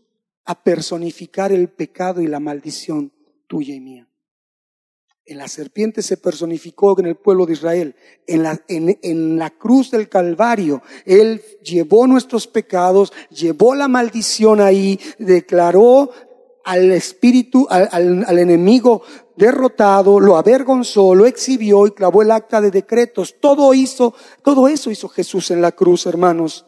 [0.44, 3.10] a personificar el pecado y la maldición
[3.53, 4.09] tuya y mía.
[5.26, 7.94] En la serpiente se personificó en el pueblo de Israel.
[8.26, 14.98] En la, en, la, cruz del Calvario, Él llevó nuestros pecados, llevó la maldición ahí,
[15.18, 16.11] declaró
[16.64, 19.03] al espíritu, al, al enemigo
[19.36, 23.36] derrotado, lo avergonzó, lo exhibió y clavó el acta de decretos.
[23.38, 26.64] Todo hizo, todo eso hizo Jesús en la cruz, hermanos.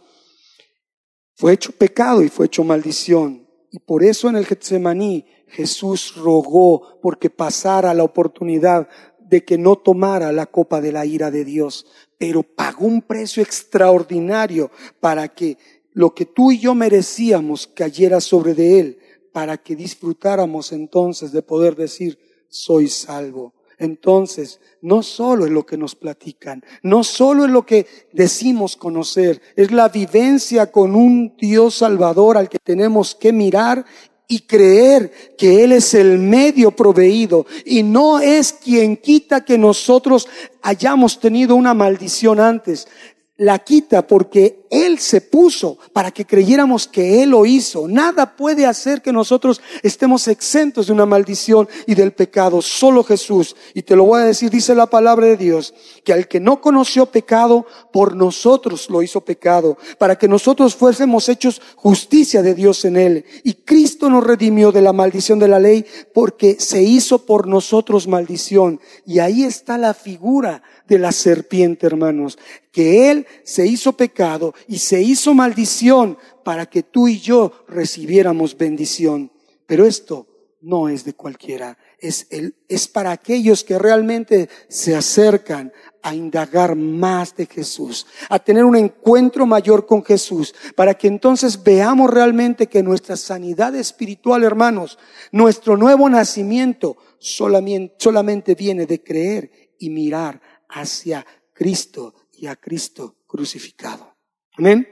[1.35, 3.44] Fue hecho pecado y fue hecho maldición.
[3.75, 9.75] Y por eso en el Getsemaní Jesús rogó porque pasara la oportunidad de que no
[9.75, 11.85] tomara la copa de la ira de Dios,
[12.17, 14.71] pero pagó un precio extraordinario
[15.01, 15.59] para que
[15.93, 18.99] lo que tú y yo merecíamos cayera sobre de él,
[19.33, 22.17] para que disfrutáramos entonces de poder decir,
[22.47, 23.54] soy salvo.
[23.79, 29.41] Entonces, no solo es lo que nos platican, no solo es lo que decimos conocer,
[29.57, 33.85] es la vivencia con un Dios Salvador al que tenemos que mirar
[34.29, 40.29] y creer que Él es el medio proveído y no es quien quita que nosotros
[40.63, 42.89] hayamos tenido una maldición antes.
[43.37, 47.87] La quita porque Él se puso para que creyéramos que Él lo hizo.
[47.87, 53.55] Nada puede hacer que nosotros estemos exentos de una maldición y del pecado, solo Jesús.
[53.73, 56.61] Y te lo voy a decir, dice la palabra de Dios, que al que no
[56.61, 62.85] conoció pecado, por nosotros lo hizo pecado, para que nosotros fuésemos hechos justicia de Dios
[62.85, 63.25] en Él.
[63.45, 68.09] Y Cristo nos redimió de la maldición de la ley porque se hizo por nosotros
[68.09, 68.81] maldición.
[69.07, 72.39] Y ahí está la figura de la serpiente, hermanos,
[72.73, 78.57] que Él se hizo pecado y se hizo maldición para que tú y yo recibiéramos
[78.57, 79.33] bendición.
[79.67, 80.27] Pero esto
[80.65, 87.47] no es de cualquiera, es, para aquellos que realmente se acercan a indagar más de
[87.47, 93.17] Jesús, a tener un encuentro mayor con Jesús, para que entonces veamos realmente que nuestra
[93.17, 94.99] sanidad espiritual, hermanos,
[95.33, 104.14] nuestro nuevo nacimiento solamente viene de creer y mirar hacia Cristo y a Cristo crucificado.
[104.57, 104.87] Amén.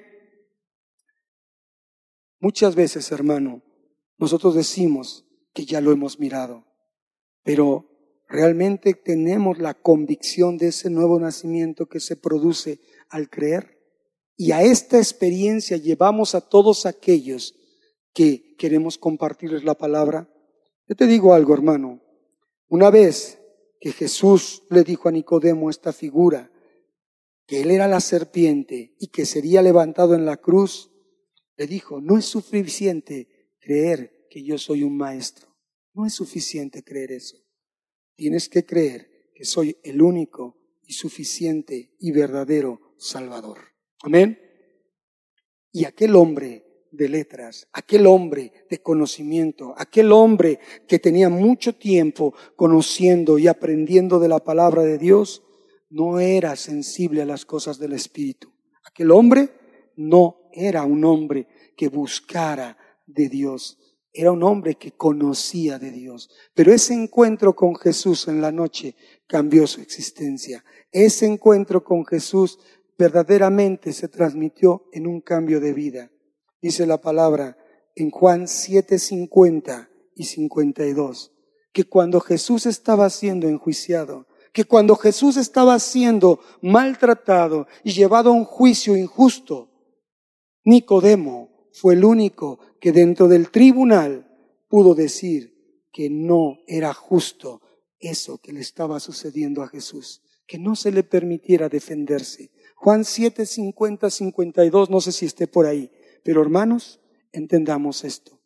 [2.41, 3.63] Muchas veces, hermano,
[4.19, 6.65] nosotros decimos que ya lo hemos mirado,
[7.45, 7.89] pero
[8.29, 13.79] realmente tenemos la convicción de ese nuevo nacimiento que se produce al creer.
[14.37, 17.55] Y a esta experiencia llevamos a todos aquellos
[18.13, 20.29] que queremos compartirles la palabra.
[20.89, 22.03] Yo te digo algo, hermano.
[22.69, 23.39] Una vez
[23.79, 26.52] que Jesús le dijo a Nicodemo esta figura,
[27.47, 30.91] que él era la serpiente y que sería levantado en la cruz,
[31.57, 35.55] le dijo, no es suficiente creer que yo soy un maestro,
[35.95, 37.37] no es suficiente creer eso.
[38.15, 43.59] Tienes que creer que soy el único y suficiente y verdadero Salvador.
[44.03, 44.39] Amén.
[45.73, 52.35] Y aquel hombre de letras, aquel hombre de conocimiento, aquel hombre que tenía mucho tiempo
[52.55, 55.43] conociendo y aprendiendo de la palabra de Dios,
[55.93, 58.53] no era sensible a las cosas del Espíritu.
[58.85, 59.51] Aquel hombre
[59.97, 62.77] no era un hombre que buscara
[63.07, 63.79] de Dios,
[64.13, 66.31] era un hombre que conocía de Dios.
[66.55, 70.65] Pero ese encuentro con Jesús en la noche cambió su existencia.
[70.91, 72.59] Ese encuentro con Jesús
[72.99, 76.11] verdaderamente se transmitió en un cambio de vida
[76.63, 77.59] dice la palabra
[77.97, 81.33] en Juan 7, 50 y 52,
[81.73, 88.35] que cuando Jesús estaba siendo enjuiciado, que cuando Jesús estaba siendo maltratado y llevado a
[88.35, 89.71] un juicio injusto,
[90.65, 94.29] Nicodemo fue el único que dentro del tribunal
[94.69, 95.53] pudo decir
[95.93, 97.61] que no era justo
[97.99, 102.51] eso que le estaba sucediendo a Jesús, que no se le permitiera defenderse.
[102.77, 105.91] Juan 7, 50, 52, no sé si esté por ahí.
[106.25, 107.01] Pero hermanos,
[107.33, 108.41] entendamos esto.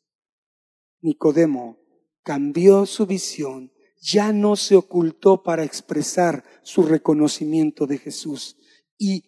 [1.00, 1.78] Nicodemo
[2.22, 8.56] cambió su visión, ya no se ocultó para expresar su reconocimiento de Jesús
[8.98, 9.24] y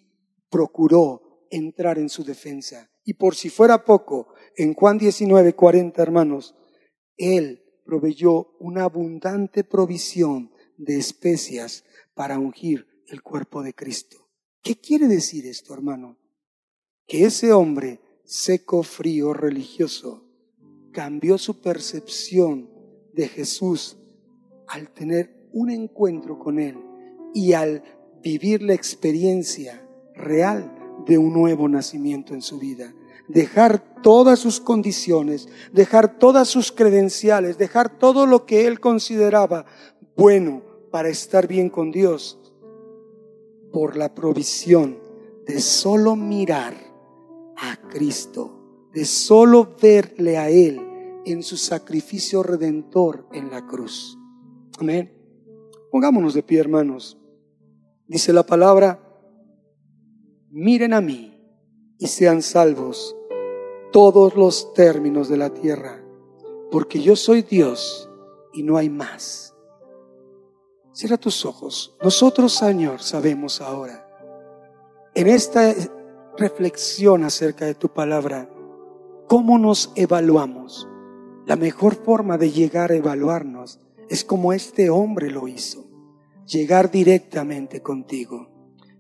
[0.51, 2.91] procuró entrar en su defensa.
[3.05, 6.55] Y por si fuera poco, en Juan 19, 40, hermanos,
[7.17, 14.29] él proveyó una abundante provisión de especias para ungir el cuerpo de Cristo.
[14.63, 16.19] ¿Qué quiere decir esto, hermano?
[17.07, 20.25] Que ese hombre seco, frío, religioso,
[20.93, 22.71] cambió su percepción
[23.15, 23.98] de Jesús
[24.69, 26.79] al tener un encuentro con Él
[27.35, 27.83] y al
[28.23, 30.75] vivir la experiencia real
[31.07, 32.95] de un nuevo nacimiento en su vida.
[33.29, 39.67] Dejar todas sus condiciones, dejar todas sus credenciales, dejar todo lo que él consideraba
[40.17, 42.39] bueno para estar bien con Dios
[43.73, 44.99] por la provisión
[45.47, 46.75] de solo mirar
[47.57, 50.81] a Cristo, de solo verle a Él
[51.25, 54.19] en su sacrificio redentor en la cruz.
[54.79, 55.13] Amén.
[55.91, 57.19] Pongámonos de pie, hermanos.
[58.07, 59.01] Dice la palabra,
[60.51, 61.35] miren a mí
[61.99, 63.17] y sean salvos
[63.93, 66.01] todos los términos de la tierra,
[66.71, 68.09] porque yo soy Dios
[68.53, 69.55] y no hay más.
[70.93, 71.97] Cierra tus ojos.
[72.03, 74.07] Nosotros, Señor, sabemos ahora,
[75.15, 75.75] en esta
[76.37, 78.49] reflexión acerca de tu palabra,
[79.27, 80.89] cómo nos evaluamos.
[81.47, 85.87] La mejor forma de llegar a evaluarnos es como este hombre lo hizo,
[86.47, 88.49] llegar directamente contigo.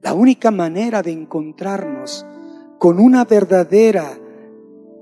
[0.02, 2.26] La única manera de encontrarnos
[2.78, 4.18] con una verdadera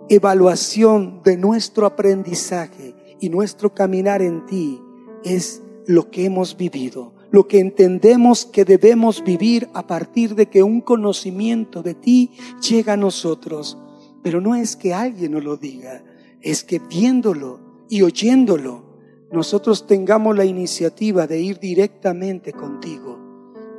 [0.08, 4.80] evaluación de nuestro aprendizaje y nuestro caminar en ti
[5.24, 10.62] es lo que hemos vivido, lo que entendemos que debemos vivir a partir de que
[10.62, 12.30] un conocimiento de ti
[12.66, 13.78] llega a nosotros.
[14.22, 16.04] Pero no es que alguien nos lo diga,
[16.40, 18.85] es que viéndolo y oyéndolo,
[19.36, 23.18] nosotros tengamos la iniciativa de ir directamente contigo.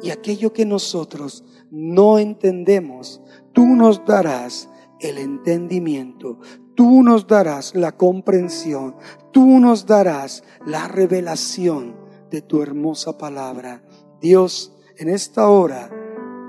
[0.02, 3.22] Y aquello que nosotros no entendemos,
[3.54, 6.40] tú nos darás el entendimiento,
[6.76, 8.96] tú nos darás la comprensión,
[9.32, 11.96] tú nos darás la revelación
[12.30, 13.84] de tu hermosa palabra.
[14.22, 15.90] Dios, en esta hora,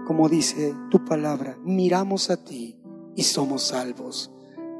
[0.06, 2.78] como dice tu palabra, miramos a ti
[3.16, 4.30] y somos salvos,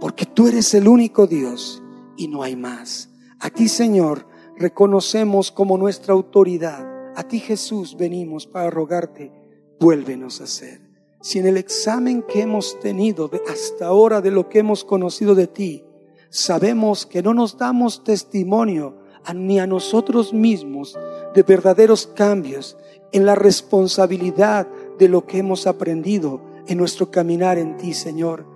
[0.00, 1.82] porque tú eres el único Dios
[2.18, 3.08] y no hay más.
[3.40, 4.26] A ti, Señor,
[4.56, 7.12] reconocemos como nuestra autoridad.
[7.16, 9.32] A ti, Jesús, venimos para rogarte,
[9.78, 10.88] vuélvenos a ser
[11.20, 15.46] si en el examen que hemos tenido hasta ahora de lo que hemos conocido de
[15.46, 15.84] ti,
[16.30, 18.98] sabemos que no nos damos testimonio
[19.34, 20.96] ni a nosotros mismos
[21.34, 22.76] de verdaderos cambios
[23.12, 24.68] en la responsabilidad
[24.98, 28.46] de lo que hemos aprendido en nuestro caminar en ti, Señor,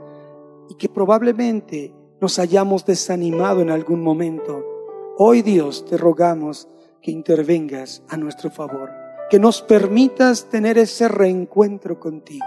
[0.68, 4.64] y que probablemente nos hayamos desanimado en algún momento.
[5.18, 6.68] Hoy, Dios, te rogamos
[7.02, 9.02] que intervengas a nuestro favor
[9.32, 12.44] que nos permitas tener ese reencuentro contigo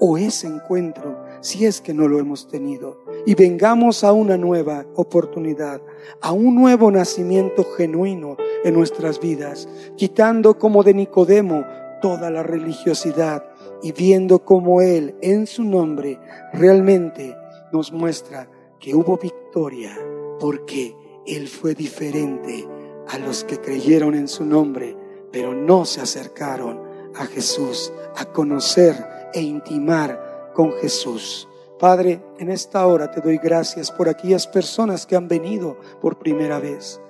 [0.00, 3.04] o ese encuentro si es que no lo hemos tenido.
[3.24, 5.80] Y vengamos a una nueva oportunidad,
[6.20, 11.64] a un nuevo nacimiento genuino en nuestras vidas, quitando como de Nicodemo
[12.02, 13.44] toda la religiosidad
[13.80, 16.18] y viendo como Él en su nombre
[16.52, 17.36] realmente
[17.72, 18.50] nos muestra
[18.80, 19.96] que hubo victoria
[20.40, 20.96] porque
[21.26, 22.66] Él fue diferente
[23.08, 24.96] a los que creyeron en su nombre
[25.34, 26.80] pero no se acercaron
[27.16, 28.94] a Jesús, a conocer
[29.34, 31.48] e intimar con Jesús.
[31.76, 36.60] Padre, en esta hora te doy gracias por aquellas personas que han venido por primera
[36.60, 37.00] vez.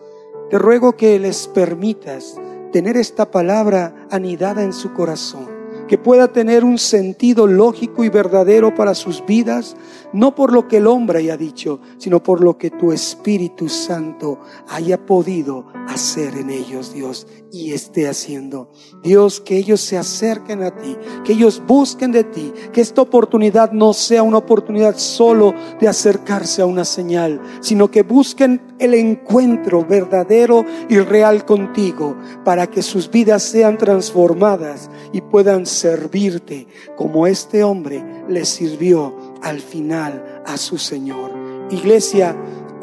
[0.49, 2.41] Te ruego que les permitas
[2.73, 5.54] tener esta palabra anidada en su corazón
[5.89, 9.77] que pueda tener un sentido lógico y verdadero para sus vidas,
[10.13, 14.41] no por lo que el hombre haya dicho, sino por lo que tu Espíritu Santo
[14.69, 18.69] haya podido hacer en ellos, Dios, y esté haciendo.
[19.03, 23.71] Dios, que ellos se acerquen a ti, que ellos busquen de ti, que esta oportunidad
[23.71, 29.85] no sea una oportunidad solo de acercarse a una señal, sino que busquen el encuentro
[29.85, 37.63] verdadero y real contigo para que sus vidas sean transformadas y puedan servirte como este
[37.63, 41.31] hombre le sirvió al final a su Señor.
[41.71, 42.37] Iglesia,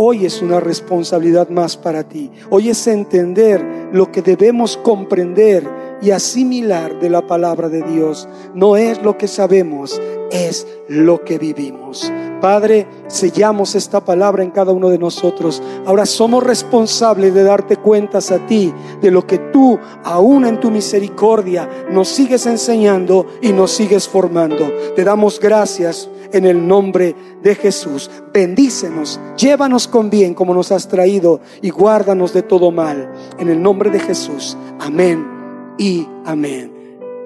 [0.04, 2.32] hoy es una responsabilidad más para ti.
[2.50, 5.64] Hoy es entender lo que debemos comprender
[6.02, 8.28] y asimilar de la palabra de Dios.
[8.56, 12.12] No es lo que sabemos, es lo que vivimos.
[12.42, 15.62] Padre, sellamos esta palabra en cada uno de nosotros.
[15.86, 20.72] Ahora somos responsables de darte cuentas a ti de lo que tú, aún en tu
[20.72, 24.68] misericordia, nos sigues enseñando y nos sigues formando.
[24.96, 28.10] Te damos gracias en el nombre de Jesús.
[28.34, 33.12] Bendícenos, llévanos con bien como nos has traído y guárdanos de todo mal.
[33.40, 34.58] En el nombre de Jesús.
[34.80, 35.26] Amén
[35.78, 36.72] y amén.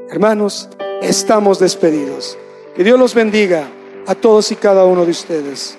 [0.10, 0.70] Hermanos,
[1.02, 2.38] estamos despedidos.
[2.76, 3.68] Que Dios los bendiga
[4.08, 5.78] a todos y cada uno de ustedes.